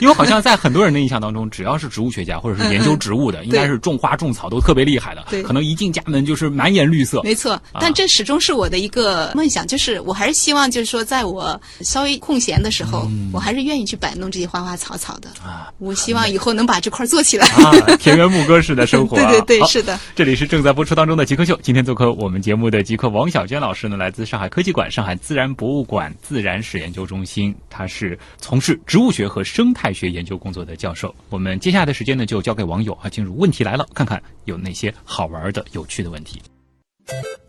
[0.00, 7.22] 因为好像在很多人的印象当中，只要是植物学家或者是研究植物的，应该是种花种草都特别厉害的，对可能一进家门就是满眼绿色。
[7.24, 15.30] 没错，但这始终是我的一个梦想，就是我还是希望，就是说，在我稍微空闲的时候，我还是愿意去摆弄这些花花草草的。
[15.78, 17.46] 我希望以后能把这块儿做起来。
[17.46, 19.24] 啊， 田园牧歌式的生活、啊。
[19.32, 19.98] 对对对是的。
[20.14, 21.58] 这里是正在播出当中的极客秀。
[21.62, 31.14] 今天做客我们节目的极客王小娟老师呢，来自上海科技馆、上海自然博物馆自然史研究中心，他是从事植物学和生态学研究工作的教授。
[31.30, 36.40] 我们接下来的时间呢，就交给网友啊，进入问题来了，看看有哪些好玩的、有趣的问题。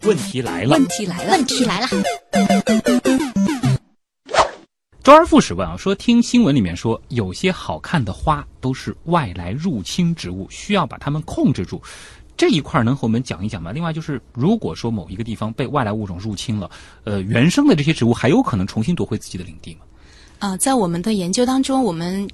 [0.03, 1.87] 问题来了，问题来了，问题来了，
[5.03, 11.81] 周而复始问啊，说听新闻里面说，有些好看的花都是外来入侵植物，需要把它们控制住。
[12.37, 13.71] 这一块儿能和我们讲一讲吗？
[13.71, 16.71] 另外就是，如果说某一个地方被外来物种入侵了，
[17.03, 19.81] 呃，原生的这些植物还有可能重新夺回自己的领地吗？
[20.39, 22.25] 啊、在我们的研究当中，我们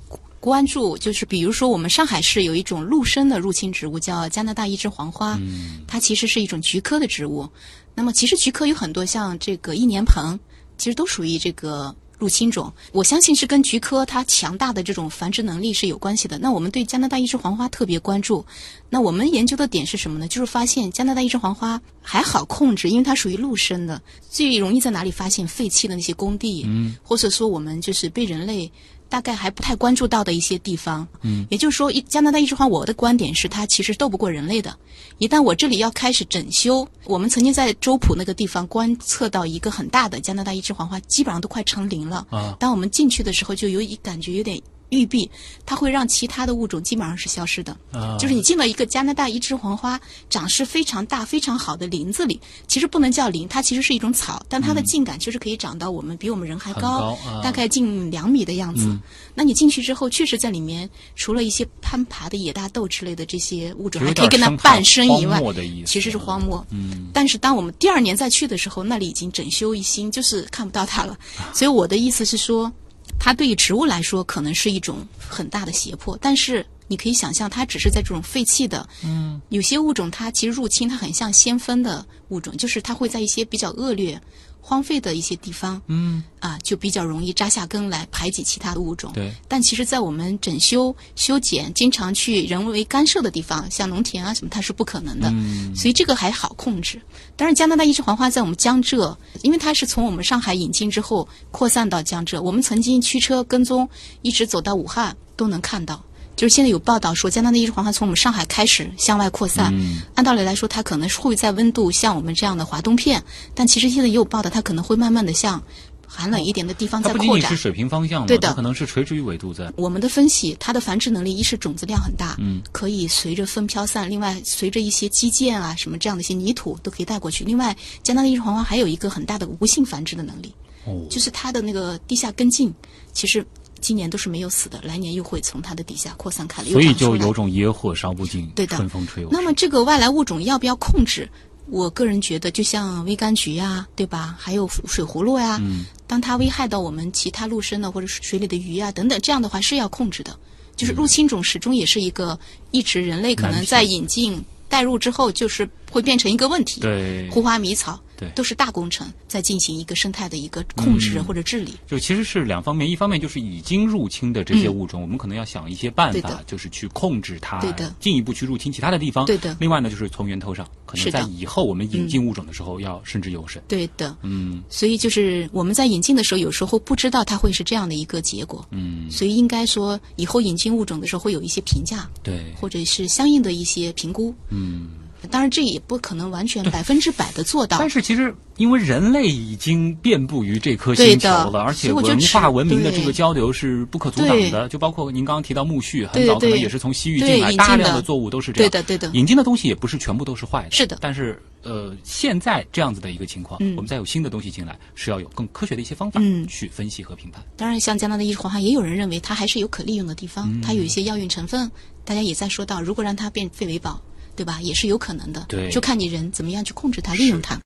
[0.45, 5.39] 关注就是，比如说我们上海市有一种陆生的入侵植物，叫加拿大一枝黄花，
[5.87, 7.49] 它其实是一种菊科的植物。
[7.95, 10.39] 那么其实菊科有很多，像这个一年蓬，
[10.77, 11.95] 其实都属于这个。
[12.17, 16.39] 入侵种，我相信是跟菊科它强大的这种繁殖能力是有关系的。
[16.39, 18.43] 那我们对加拿大一枝黄花特别关注。
[18.89, 20.25] 那我们研究的点是什么呢？
[20.25, 28.71] 就是发现加拿大一枝黄花还好控制，因为它属于陆生的，最容易在哪里发现废弃的那些工地，嗯，或者说我们就是被人类
[29.07, 34.75] 大概还不太关注到的一些地方，嗯，也就是说，一加拿大一枝花，我的观点是它其实斗不过人类的。
[35.17, 42.25] 一旦我这里要开始整修，我们曾经在周浦那个地方观测到一个很大的加拿大一枝黄花，基本上都快成林了。
[42.29, 45.29] 啊当我们进去的时候，就有一感觉有点玉璧，
[45.65, 47.75] 它会让其他的物种基本上是消失的。
[47.91, 58.97] 啊就是你进了一个加拿大一枝黄花长势非常大、非常好的林子里，其实不能叫林，它其实是一种草，但它的茎秆确实可以长到我们比我们人还高，高啊大概近两米的样子。
[59.33, 65.41] 那你进去之后，确实在里面除了一些攀爬的野大豆之类的这些物种，还可以跟它伴生以外
[65.85, 66.65] 其实是荒漠。
[66.69, 71.17] 嗯，但是当我们第二年再去的时候，那里已经整修一新，就是看不到它了。
[71.53, 72.71] 所以我的意思是说，
[73.19, 84.21] 它对于植物来说可能是一种很大的胁迫，但是你可以想象，它只是在这种废弃的，嗯，有些物种它其实入侵，它很像先锋的物种，就是它会在一些比较恶劣。
[84.67, 89.11] 荒废的一些地方，嗯，啊，就比较容易扎下根来排挤其他的物种。
[89.13, 95.29] 对但其实，在我们整修、修剪、经常去人为干涉的地方，像农田啊什么，它是不可能的。
[95.29, 96.99] 嗯所以这个还好控制。
[97.35, 103.87] 当然，加拿大一枝黄花在我们江浙，因为它是从我们上海引进之后扩散到江浙，我们曾经驱车跟踪，
[104.23, 106.03] 一直走到武汉都能看到。
[106.35, 109.73] 就是现在有报道说，加拿大一枝黄花从我们上海开始向外扩散。
[109.73, 115.61] 嗯按道理来说，它可能是会在温度像我们这样的华东片，但其实现在也有报道，它可能会慢慢的向
[116.07, 117.55] 寒冷一点的地方在扩展不仅仅是。
[117.57, 119.71] 水平方向，对的它可能是垂直于纬度在。
[119.75, 127.43] 我们的分析，它的繁殖能力一是种子量很大，嗯，可以随着风飘散；另外，随着一些基建啊什么这样的一些泥土都可以带过去。
[127.43, 130.53] 另外，加拿大一枝黄花还有一个很大的无性繁殖的能力，
[130.85, 132.73] 哦，就是它的那个地下根茎，
[133.11, 133.45] 其实
[133.81, 141.29] 今年都是没有死的，来年又会从它的底下扩散开来，所以就有种野火烧不尽，对的春风吹又那么这个外来物种要不要控制？
[141.67, 144.35] 我个人觉得，就像微柑橘呀，对吧？
[144.39, 150.37] 还有水葫芦呀，嗯当它危害到我们其他陆生的或者水里的鱼啊等等，这样的话是要控制的。
[150.75, 152.37] 就是入侵种始终也是一个
[152.71, 156.81] 一直人类可能在引进带入之后，就是会变成一个问题。
[156.81, 157.99] 对，护花迷草。
[158.17, 161.73] 对，都是大工程，在进行一个生态的一个控制或者治理。
[161.85, 169.25] 就其实是两方面，一方面就是已经入侵的这些物种，我们可能要想一些办法，就是去控制它，对的，进一步去入侵其他的地方。
[169.25, 169.57] 对的。
[169.59, 173.61] 另外呢，就是从源头上，可能在以后我们引进物种的时候要慎之又慎。
[173.67, 174.15] 对的。
[174.21, 174.63] 嗯。
[174.69, 178.65] 所以就是我们在引进的时候，有时候不知道它会是这样的一个结果。
[178.71, 179.11] 嗯。
[179.11, 184.33] 所以应该说，以后引进物种的时候会有一些评价，对，或者是相应的一些评估。
[184.49, 184.87] 嗯。
[185.27, 187.77] 当然，这也不可能完全百分之百的做到。
[187.79, 194.69] 但是，其实因为人类已经遍布于这颗星球了，而且文化文明的这个交流是不可阻挡的。
[194.69, 198.69] 就包括您刚刚提到苜蓿，很早可能也是从西域进来，大量的作物都是这样。
[198.69, 199.09] 对的，对的。
[199.13, 200.71] 引进的东西也不是全部都是坏的。
[200.71, 200.97] 是的。
[201.01, 207.43] 但是，呃，现在这样子的一个情况，我们再有新的东西进来，是要有更科学的一些方法去分析和评判。
[207.57, 211.69] 当然，像加拿大一枝黄花，也有人认为它还是有可利用的地方，它有一些药用成分。
[212.03, 213.99] 大家也在说到，如果让它变废为宝。
[214.35, 214.59] 对吧？
[214.61, 217.59] 也是有可能的，对，就看你人怎么样去控制它、利用它。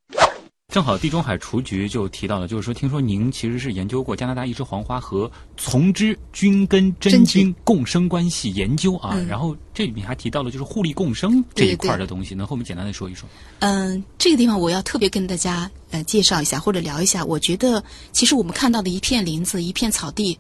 [0.72, 9.17] 正好地中海雏菊就提到了，就是说，听说您其实是研究过加拿大一枝黄花和丛枝菌根真菌共生关系研究啊。
[9.28, 13.28] 然后这里面还提到了就是互利共生这一块的东西，能和我们简单的说一说？
[13.61, 17.26] 嗯，这个地方我要特别跟大家呃介绍一下或者聊一下。
[17.26, 20.38] 我觉得其实我们看到的一片林子、一片草地。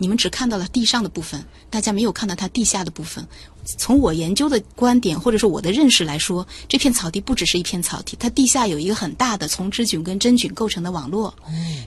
[0.00, 3.22] 你们只看到了地上的部分，大家没有看到它地下的部分。
[3.76, 11.34] 从我研究的观点或者说我的认识来说，这片草地不只是一片草地，它地下有一个很大的丛枝菌跟真菌构成的网络。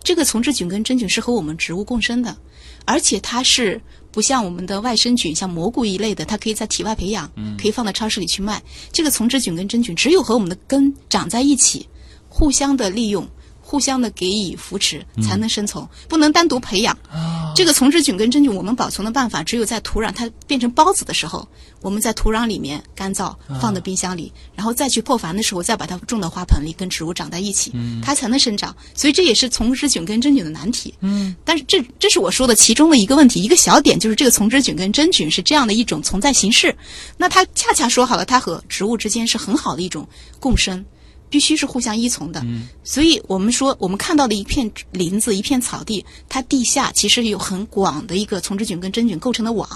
[0.04, 2.38] 这个丛枝菌跟真菌是和我们植物共生的，
[2.86, 7.28] 而且它是不像我们的外生菌，像蘑菇一类的，它可以在体外培养，
[7.60, 8.62] 可以放到超市里去卖。
[8.92, 11.90] 这个丛枝菌跟真菌只有和我们的根长在一起，
[12.30, 13.28] 互相的利用。
[13.66, 16.96] 互相的给予扶持才能生存，不能单独培养。
[17.56, 21.48] 这个丛枝菌跟真菌，我们保存的办法只有在土壤它变成孢子的时候，
[21.82, 27.72] 我们在土壤里面干燥，放到冰箱里，然后再去破繁的时候，再把它种到花盆里，跟植物长在一起，
[28.04, 28.76] 它才能生长。
[28.94, 30.94] 所以这也是丛枝菌跟真菌的难题。
[31.00, 36.76] 嗯，但是这这是我说的其中的一个问题，一个小点就是这个丛枝菌跟真菌是这样的一种存在形式，
[37.18, 40.08] 那它恰恰说好了，它和植物之间是很好的一种
[40.40, 40.84] 共生。
[41.34, 42.46] 必须是互相依从的，
[42.84, 49.68] 所以我们说，我们看到的一片林子、一片草地，它地下其实有很广的一个从枝菌跟真菌构成的网。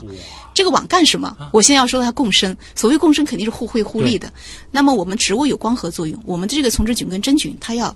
[0.54, 1.36] 这个网干什么？
[1.52, 2.56] 我现在要说它共生。
[2.76, 4.32] 所谓共生，肯定是互惠互利的。
[4.70, 7.96] 那么我们植物有光合作用，我们的这个从枝菌跟真菌，它要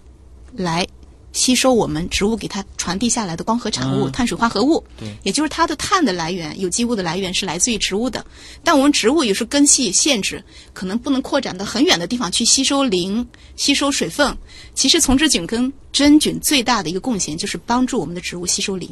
[0.56, 0.88] 来。
[1.34, 8.26] 吸收我们植物给它传递下来的光合产物，碳水化合物，对，也就是它的碳的来源，有机物的来源是来自于植物的。
[8.64, 13.26] 但我们植物有时候根系限制，可能不能扩展到很远的地方去吸收磷、
[13.56, 14.38] 吸收水分。
[14.76, 18.90] 其实丛枝菌跟真菌最大的一个贡献就是帮助我们的植物吸收磷，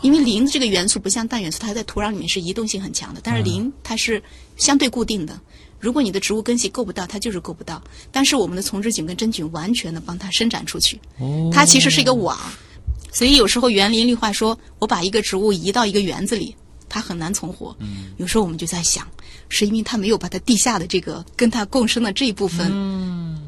[0.00, 4.22] 因为磷这个元素不像氮元素，它在土壤里面是移动性很强的，但是磷它是
[4.56, 5.38] 相对固定的。
[5.86, 7.80] 如果你的植物根系够不到，它就是够不到。
[8.10, 11.00] 但是我们的丛枝菌跟真菌完全的帮它伸展出去，
[11.52, 12.36] 它其实是一个网。
[13.12, 16.56] 所以有时候园林绿化说，我把一个植物移到一个园子里，
[16.88, 17.72] 它很难存活。
[18.16, 19.06] 有时候我们就在想，
[19.48, 22.66] 是因为它没有把它地下的这个跟它共生的这一部分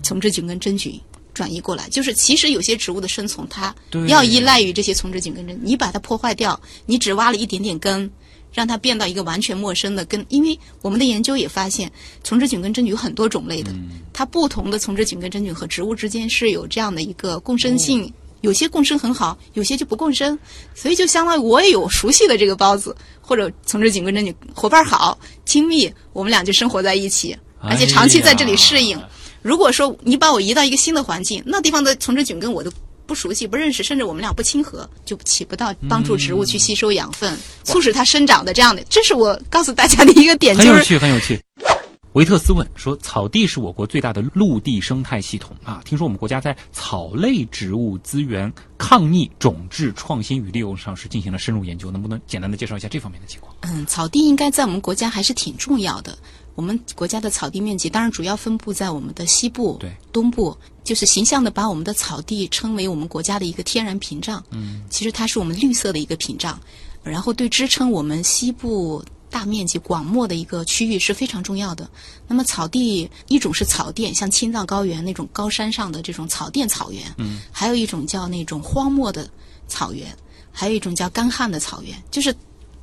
[0.05, 0.97] 丛枝菌跟真菌
[1.35, 1.89] 转移过来。
[1.89, 3.75] 就是其实有些植物的生存，它
[4.07, 5.59] 要依赖于这些丛枝菌根真。
[5.61, 8.09] 你把它破坏掉，你只挖了一点点根。
[8.53, 11.91] 让它变到一个完全陌生的跟，因为我们的研究也发现，
[12.25, 13.71] 丛枝菌跟真菌有很多种类的，
[14.13, 20.39] 它不同的丛枝菌跟真菌和植物之间是有这样的一个共生性，有些共生很好，有些就不共生，
[20.75, 29.01] 所以就相当于我也有熟悉的这个孢子或者丛枝菌跟真菌伙伴好亲密，我们俩就生活在一起，而且长期在这里适应。
[29.43, 32.73] 如果说你把我移到一个新的环境，那地方的丛枝菌根我都。
[33.09, 37.35] 不熟悉、不认识，甚至我们俩不亲和，就起不到帮助植物去吸收养分、
[37.65, 38.85] 促使它生长的这样的。
[38.91, 41.41] 这是我告诉大家的一个点，很有趣，很有趣。
[42.15, 56.19] 维特斯问说：“草地是我国最大的陆地生态系统啊，听说我们国家在草类植物资源、抗逆、种质创新与利用上是进行了深入研究，能不能简单的介绍一下这方面的情况？”嗯，草地应该在我们国家还是挺重要的。
[56.59, 64.45] 我们国家的草地面积当然主要分布在我们的西部、对东部，就是形象的把我们的草地称为我们国家的一个天然屏障。
[64.51, 66.59] 嗯，其实它是我们绿色的一个屏障，
[67.05, 69.01] 然后对支撑我们西部
[69.31, 71.89] 大面积广漠的一个区域是非常重要的。
[72.27, 79.31] 那么草地一种是草甸，像青藏高原那种高山上的这种草甸草原，嗯，还有一种叫那种荒漠的
[79.69, 80.13] 草原，
[80.51, 82.35] 还有一种叫干旱的草原，就是。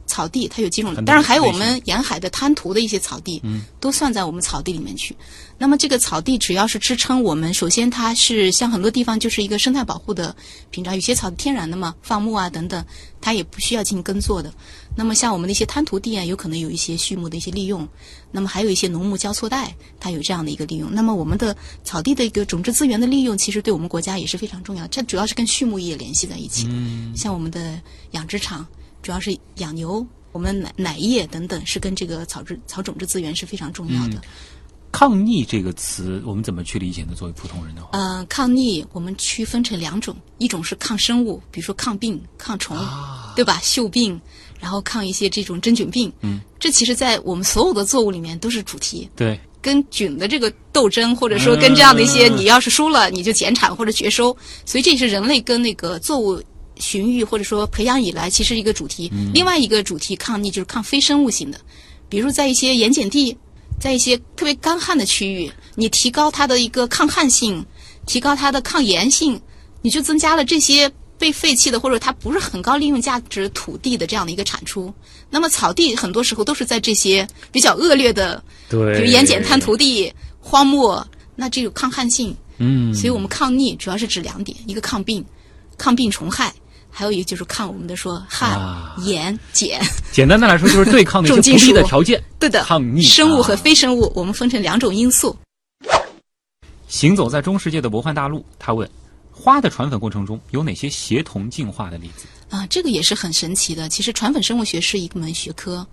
[0.05, 5.15] 草地它有几种当然还有我们沿海的滩涂的一些草地，嗯，都算在我们草地里面去。
[5.57, 10.35] 那么这个草地只要是支撑我们，首先它是像很多地方就是一个生态保护的
[10.69, 12.83] 屏障，有些草天然的嘛，放牧啊等等，
[13.21, 14.53] 它也不需要进行耕作的。
[14.97, 17.87] 那么像我们的一些滩涂地啊，有可能有一些畜牧的一些利用，
[18.31, 20.93] 那么还有一些农牧交错带，它有这样的一个利用。
[20.93, 24.89] 那么我们的草地的一个种质资源的利用，其实对我们国家也是非常重要的。
[24.89, 26.71] 这主要是跟畜牧业联系在一起的。
[26.73, 27.79] 嗯像我们的
[28.11, 28.67] 养殖场，
[29.05, 34.19] 主要是养牛，我们奶奶业等等，是跟这个草质草种质资源是非常重要的。
[34.91, 37.13] 抗逆这个词，我们怎么去理解呢？
[37.15, 42.75] 作为普通人的话，嗯、抗逆我们区分成两种，一种是抗生物，比如说抗病、抗虫，
[43.35, 43.59] 对吧？
[43.61, 44.19] 锈病，
[44.59, 46.11] 然后抗一些这种真菌病。
[46.21, 49.07] 嗯，这其实，在我们所有的作物里面都是主题。
[49.15, 54.35] 对，跟菌的这个斗争，或者说跟这样的一些，嗯你要是输了，你就减产或者绝收，
[54.65, 56.41] 所以这也是人类跟那个作物
[56.77, 59.11] 驯育或者说培养以来其实一个主题。
[59.33, 61.59] 另外一个主题抗逆就是抗非生物性的，
[62.09, 63.35] 比如在一些盐碱地，
[63.79, 67.65] 在一些特别干旱的区域，你提高它的一个抗旱性，
[68.05, 69.39] 提高它的抗盐性，
[69.81, 74.93] 你就增加了这些被废弃的或者它不是很高利用价值土地的这样的一个产出。
[75.29, 78.95] 那么草地很多时候都是在这些比较恶劣的对。
[78.95, 81.05] 比如盐碱滩涂地、荒漠，
[81.35, 85.25] 那这有抗旱性，嗯，所以我们抗逆主要是指两点：一个抗病，
[85.77, 86.49] 抗病虫害；
[86.97, 89.81] 还有一个就是抗我们的说旱、啊盐、碱。
[90.13, 92.23] 简单的来说，就是对抗那些不 利重金属的条件。
[92.39, 95.35] 对的，抗逆生物和啊非生物，我们分成两种因素。
[96.87, 98.89] 行走在中世界的魔幻大陆，他问：
[99.29, 102.27] 花的传粉过程中有哪些协同进化的例子？
[102.49, 103.89] 啊，这个也是很神奇的。
[103.89, 105.85] 其实传粉生物学是一门学科，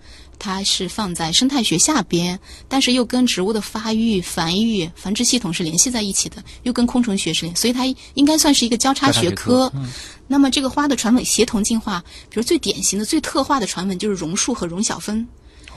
[0.43, 2.37] 它是放在生态学下边，
[2.67, 7.85] 但是又跟植物的发育、繁育、繁殖系统是联系在一起的，又跟昆虫学是联，所以它
[8.15, 9.71] 应该算是一个交叉学科。
[9.73, 9.89] 嗯
[10.27, 15.25] 那么这个花的传粉协同进化，比如最典型的、最特化的传粉就是榕树和榕小分，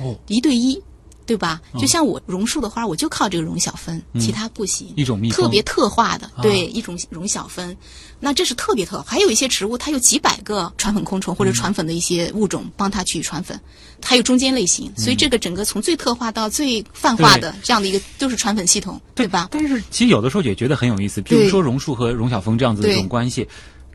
[0.00, 0.82] 哦，一对一。
[1.26, 1.60] 对吧？
[1.78, 4.88] 就像我榕树的花，我就靠这个榕小分，其他不行。
[4.96, 7.76] 一种蜜蜂特别特化的，对，一种榕小分。
[8.20, 13.60] 那这是特别特，还有一些植物，它有几百个传粉昆虫或者传粉的一些物种帮它去传粉，
[14.02, 14.90] 还有中间类型。
[14.96, 19.48] 所以这个整个从最特化到最泛化的这样的一个就是传粉系统，对吧？
[19.50, 23.46] 但是其实有的时候也觉得很有意思，比如说榕树和榕小蜂这样子的一种关系。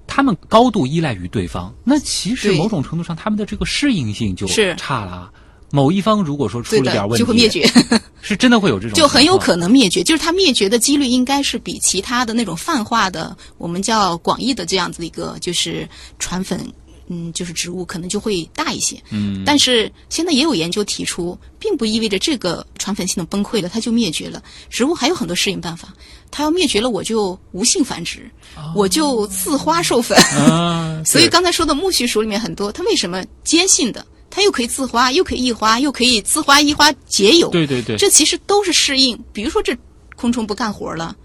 [0.07, 5.31] 他们高度依赖于对方，那其实某种程度上，他们的这个适应性就是差了。
[5.71, 7.69] 某一方如果说出了点问题，就会灭绝，
[8.21, 10.03] 是真的会有这种，就很有可能灭绝。
[10.03, 15.87] 就是它灭绝的几率应该是比其他的那种泛化的，我们叫广义的这样子的一个就是
[16.19, 16.59] 传粉，
[17.07, 19.01] 嗯，就是植物可能就会大一些。
[19.09, 24.41] 嗯，但是现在也有研究提出，并不意味着这个传粉系统崩溃了，它就灭绝了。
[24.69, 25.93] 植物还有很多适应办法，
[26.29, 28.29] 它要灭绝了，我就无性繁殖，
[28.75, 30.17] 我就自花授粉。
[30.17, 34.05] 啊， 所以刚才说的苜蓿属里面很多，它为什么坚信的？
[34.31, 37.49] 它又可以自花，又可以异花，又可以自花异花结友。
[37.49, 39.21] 对对对，这其实都是适应。
[39.31, 39.77] 比如说这
[40.15, 41.15] 昆虫不干活了，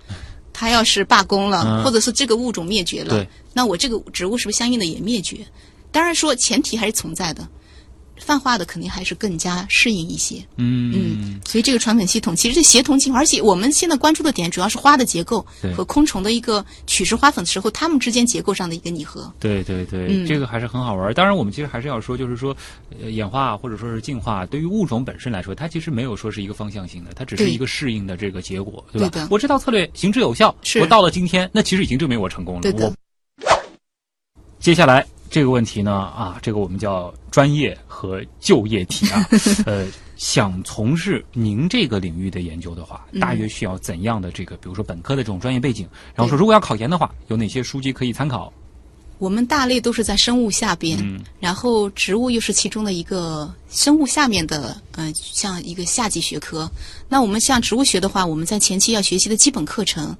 [0.52, 5.46] 它要是罢工了，嗯或者是这个物种灭绝了，那我这个植物是不是相应的也灭绝？
[5.92, 7.48] 当然说前提还是存在的，
[8.18, 10.36] 泛化的肯定还是更加适应一些。
[10.56, 15.44] 嗯嗯，所以这个传粉系统其实是协同进化，而且我们现在关注的点主要是花的结构
[15.76, 19.32] 和昆虫的一个取食花粉的时候，它们之间结构上的一个拟合。
[19.38, 21.14] 对对对，嗯这个还是很好玩儿。
[21.14, 22.56] 当然，我们其实还是要说，就是说，
[23.00, 29.08] 呃，演化或者说是进化，对于物种本身来说，它其实没有说是一个方向性的，它只是一个适应的这个结果，对吧？
[29.12, 32.70] 对我这套策略行之有效，我到了今天，那其实已经证明我成功了。
[32.72, 32.92] 我
[34.58, 39.28] 接下来这个问题呢，啊，这个我们叫专业和就业题啊，
[39.66, 39.86] 呃。
[40.18, 45.86] 想从事您这个领域的研究的话，嗯大约需要怎样的这个，比如说本科的这种专业背景？
[46.14, 48.50] 然后说，如果要考研的话，有哪些书籍可以参考？
[49.18, 56.66] 我们大类都是在生物下边，嗯然后植物又是其中的一个生物下面的，呃，像一个下级学科。
[57.10, 60.16] 那我们像植物学的话，我们在前期要学习的基本课程，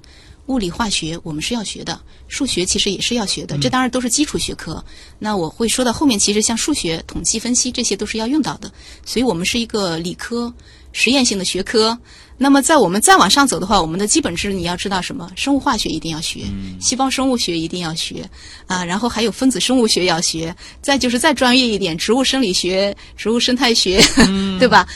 [0.47, 4.83] 物理、化学我们是要学的，数学其实也是要学的，这当然都是基础学科。
[5.19, 8.71] 那我会说到后面，其实像数学、统计分析这些都是要用到的，
[9.05, 10.53] 所以我们是一个理科
[10.91, 11.97] 实验性的学科。
[12.39, 15.29] 那么在我们再往上走的话，我们的基本知你要知道什么？
[15.35, 16.45] 生物化学一定要学，
[16.79, 18.29] 细胞生物学一定要学
[18.67, 23.99] 啊，然后还有分子生物学要学，再就是再专业一点，植物生理学、植物生态学，
[24.59, 24.87] 对吧？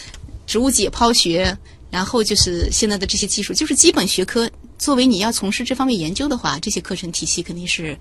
[0.45, 1.58] 植物解剖学，
[1.89, 4.47] 然后就是现在的这些技术，就是基本学科。
[4.82, 7.95] 作为你要从事这方面研究的话，这些课程体系肯定是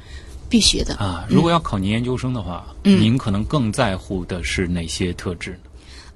[0.48, 0.94] 必学的。
[0.94, 5.58] 啊，如果要考您研究生的话，嗯您可能更在乎的是哪些特质呢？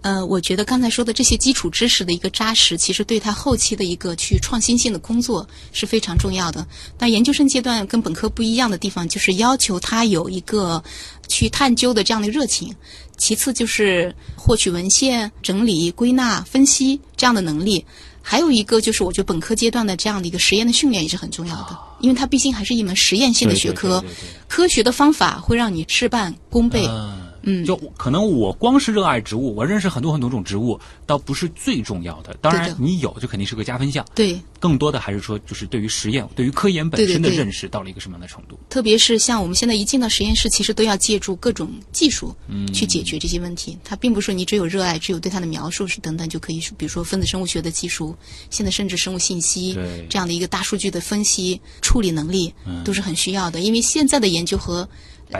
[0.00, 6.66] 呃，我觉得刚才说的这些基础知识的一个扎实，其实对他后期的一个去创新性的工作是非常重要的。
[6.96, 10.82] 但研究生阶段跟本科不一样的地方，就是要求他有一个
[11.28, 12.74] 去探究的这样的热情，
[13.18, 17.84] 其次就是获取文献、整理、归纳、分析这样的能力。
[18.27, 24.03] 还有一个就是，我觉得本科阶段的这样的一个实验的训练也是很重要的，因为它毕竟还是一门实验性的学科，
[24.49, 26.87] 科学的方法会让你事半功倍。
[26.89, 27.24] 嗯，
[27.64, 32.36] 就可能我光是热爱植物，我认识很多很多种植物，倒不是最重要的。
[32.40, 34.05] 当然，你有就肯定是个加分项。
[34.14, 38.59] 对，更多的还是说，就是对于实验、对于科研本身的认识到了一个什么样的程度。
[38.68, 42.34] 特别是像我们现在一进到实验室，其实都要借助各种技术
[42.72, 43.78] 去解决这些问题。
[43.84, 46.61] 它并不是说你只有热爱，只有对它的描述是等等就可以。
[46.76, 48.16] 比如说分子生物学的技术，
[48.49, 49.78] 现在甚至生物信息
[50.09, 52.53] 这样的一个大数据的分析处理能力
[52.84, 53.61] 都是很需要的。
[53.61, 54.88] 因为现在的研究和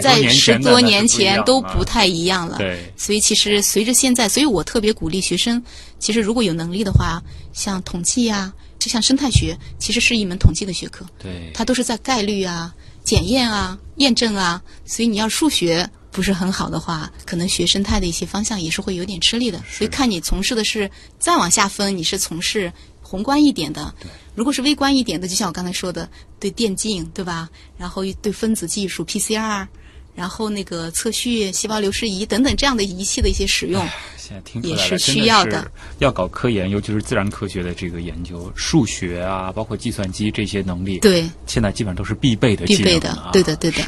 [0.01, 5.63] 在十多年前都不太一样了，对，所以其实随着现在，所以我特别鼓励学生，
[5.99, 7.23] 其实如果有能力的话，
[7.53, 12.75] 像统计呀，就像生态学，其实是一门统计的学科，对，它都是在概率啊、
[13.05, 19.63] 检验啊、验证啊，所以你要数学不是很好的话，可能学生态的一些方向也是会有点吃力的。
[19.71, 22.73] 所以看你从事的是再往下分，你是从事
[23.05, 23.95] 宏观一点的，
[24.35, 26.09] 如果是微观一点的，就像我刚才说的，
[26.41, 27.49] 对电竞，对吧？
[27.79, 29.69] 然后对分子技术 PCR。
[30.17, 33.85] 然后那个测序、细胞流失仪等等这样的仪器的一些使用，
[34.17, 35.69] 现在听也是需要的。
[35.99, 42.65] 要搞科研，尤其是自然科学的这个研究，数学啊，包括计算机这些能力，对，现在基本上都是必备的。
[42.67, 43.83] 必备的，对的，对的。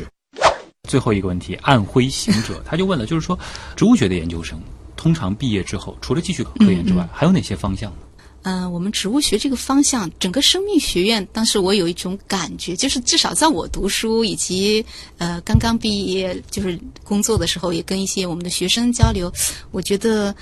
[0.88, 3.38] 最后一个问题，暗灰行者 他就问了，就是说，
[3.76, 4.60] 植物学的研究生
[4.96, 7.98] 通常毕业之后，除了继续搞科研之外，还有哪些方向呢？
[8.48, 14.86] 嗯，我们植物学这个方向，整个生命学院，当时我有一种感觉，就是至少在我读书以及
[15.18, 19.32] 呃刚刚毕业，就是工作的时候，也跟一些我们的学生交流，
[19.72, 20.32] 我觉得。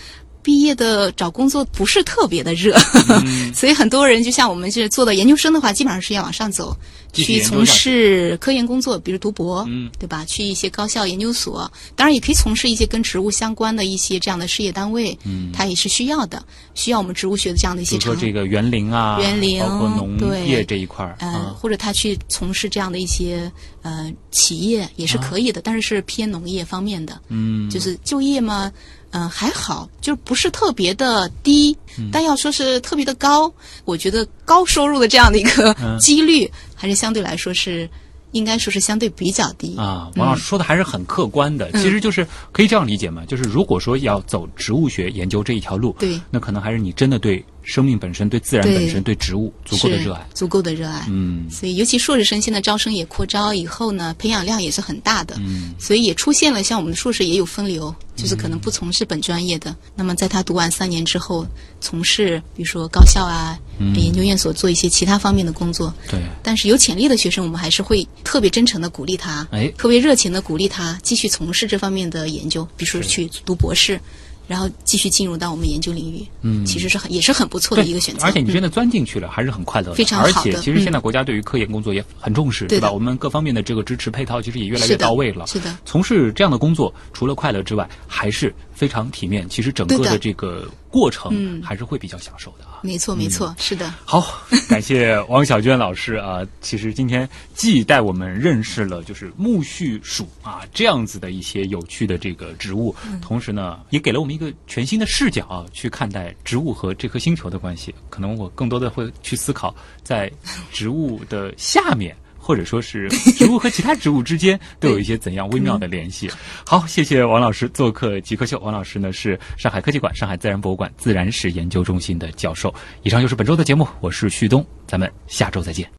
[0.44, 2.78] 毕业的找工作不是特别的热，
[3.54, 6.76] 所以很多人就像我们是做的研究生的话，基本上是要往上走，
[7.14, 9.66] 去从事科研工作，比如读博，
[9.98, 10.22] 对吧？
[10.26, 15.50] 去一些高校研究所，当然也可以从事一些跟植物相关的一些这样的事业单位，嗯。
[15.54, 17.96] 它也是需要的，需要我们植物学的这样的一些。
[17.96, 28.70] 比如说这个园林啊，园林包括农业这一块儿，嗯，或者他去从事这样的一些呃企业也是可以的，但是是偏农业方面的，嗯，就是就业嘛。
[29.14, 31.74] 嗯，还好，就是不是特别的低，
[32.12, 33.50] 但要说是特别的高，
[33.86, 37.88] 我觉得高收入的这样的一个 几率，还是相对来说是。
[38.32, 40.10] 应该说是相对比较低啊。
[40.16, 51.06] 王老师说的还是很客观的，其实就是可以这样理解嘛，就是如果说要走植物学研究这一条路，对，那可能还是你真的对生命本身、对自然本身、对植物足够的热爱，足够的热爱。
[51.08, 61.46] 嗯，所以尤其硕士生现在招生也扩招，以后呢培养量也是很大的，嗯，所以也出现了像我们的硕士也有分流，就是可能不从事本专业的，那么在他读完三年之后，
[61.80, 63.58] 从事比如说高校啊、
[63.96, 66.20] 研究院所做一些其他方面的工作，对。
[66.42, 68.06] 但是有潜力的学生，我们还是会。
[68.24, 74.00] 特别真诚的鼓励他，哎，特别热情的鼓励他继续从事这方面的研究，比如说去读博士。
[74.46, 78.26] 然后继续进入到我们研究领域，嗯，其实是很也是很不错的一个选择。
[78.26, 79.94] 而且你真的钻进去了，还是很快乐的。
[79.94, 80.32] 非常好的。
[80.32, 82.90] 而且其实现在国家对于科研工作也很重视，对吧？
[82.90, 85.46] 我们各方面的这个支持配套其实也越来越到位了。
[85.46, 85.76] 是的。
[85.84, 89.48] 从事这样的工作，除了快乐之外，还是非常体面。
[89.48, 92.73] 其实整个的这个过程还是会比较享受的啊。
[92.84, 93.92] 没错，没错，是的。
[94.04, 96.42] 好，感谢王小娟老师啊。
[96.60, 105.06] 其实今天既带我们认识了就是苜蓿属啊这样子的一些有趣的这个植物，同时呢，也给了我们一个全新的。
[105.14, 109.72] 视角去看待植物和这颗星球的关系，可能我更多的会去思考，
[110.02, 110.28] 在
[110.72, 116.30] 植物的下面，或者说是植物和其他植物之间，都有一些怎样微妙的联系。
[116.66, 118.58] 好，谢谢王老师做客极客秀。
[118.58, 122.72] 王老师呢是上海科技馆、上海自然博物馆自然史研究中心的教授。
[123.02, 125.90] 以上就是本周的节目，我是旭东，咱们下周再见。